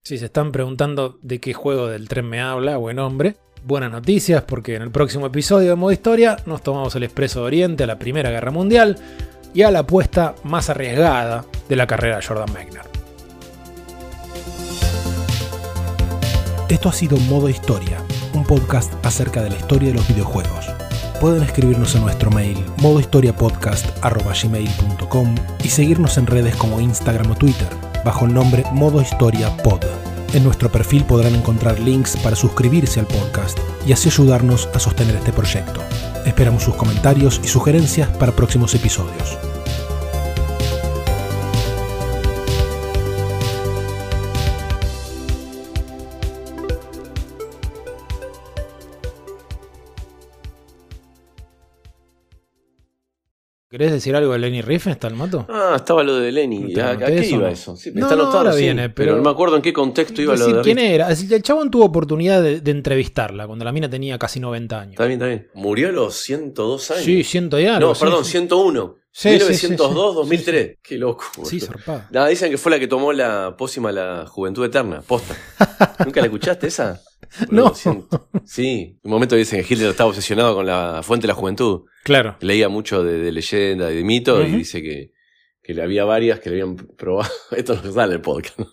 [0.03, 4.43] Si se están preguntando de qué juego del tren me habla, buen hombre, buenas noticias
[4.43, 7.87] porque en el próximo episodio de Modo Historia nos tomamos el Expreso de Oriente a
[7.87, 8.97] la Primera Guerra Mundial
[9.53, 12.88] y a la apuesta más arriesgada de la carrera de Jordan Mechner.
[16.69, 18.01] Esto ha sido Modo Historia,
[18.33, 20.67] un podcast acerca de la historia de los videojuegos.
[21.19, 27.69] Pueden escribirnos en nuestro mail modohistoriapodcast.gmail.com y seguirnos en redes como Instagram o Twitter,
[28.05, 29.83] bajo el nombre Modo Historia Pod.
[30.33, 33.57] En nuestro perfil podrán encontrar links para suscribirse al podcast
[33.87, 35.81] y así ayudarnos a sostener este proyecto.
[36.27, 39.39] Esperamos sus comentarios y sugerencias para próximos episodios.
[53.69, 55.45] ¿Querés decir algo de Lenny Riefenstahl, Mato?
[55.47, 56.73] Ah, estaba lo de Lenny.
[56.79, 57.75] ¿A, a qué eso, iba eso?
[57.77, 59.71] Sí, No, está no, anotado, ahora sí, viene, pero, pero- no me acuerdo en qué
[59.71, 61.09] contexto iba lo de quién era.
[61.11, 64.93] El chabón tuvo oportunidad de, de entrevistarla cuando la mina tenía casi 90 años.
[64.93, 65.47] Está bien, está bien.
[65.53, 67.03] Murió a los 102 años.
[67.03, 67.89] Sí, ciento y algo.
[67.89, 68.31] No, sí, perdón, sí.
[68.31, 68.95] 101.
[69.11, 70.15] Sí, sí, 1902, sí, sí.
[70.15, 70.77] 2003.
[70.81, 71.23] Qué loco.
[71.43, 72.03] Sí, zarpado.
[72.09, 75.35] Nada, dicen que fue la que tomó la pócima a la juventud eterna, posta.
[76.05, 76.99] ¿Nunca la escuchaste esa?
[77.49, 77.73] No.
[78.45, 81.81] Sí, un momento dicen que Hitler estaba obsesionado con la fuente de la juventud.
[82.03, 82.35] Claro.
[82.41, 85.11] Leía mucho de, de leyenda y de mito y dice que,
[85.61, 87.29] que le había varias que le habían probado.
[87.51, 88.57] Esto no sale en el podcast.
[88.57, 88.67] ¿no?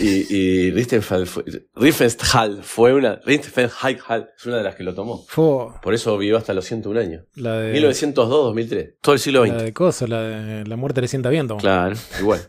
[0.00, 1.44] Y, y Riefenstahl fue,
[1.76, 3.20] Riefenstahl fue una.
[3.24, 5.24] Riefenstahl es una de las que lo tomó.
[5.28, 7.24] Fue Por eso vivió hasta los 101 años.
[7.36, 7.80] la de.
[7.80, 8.96] 1902-2003.
[9.00, 9.62] Todo el siglo La XX.
[9.64, 11.56] de cosa, la de la muerte le sienta viento.
[11.58, 12.40] Claro, igual.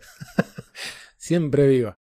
[1.18, 1.97] Siempre viva.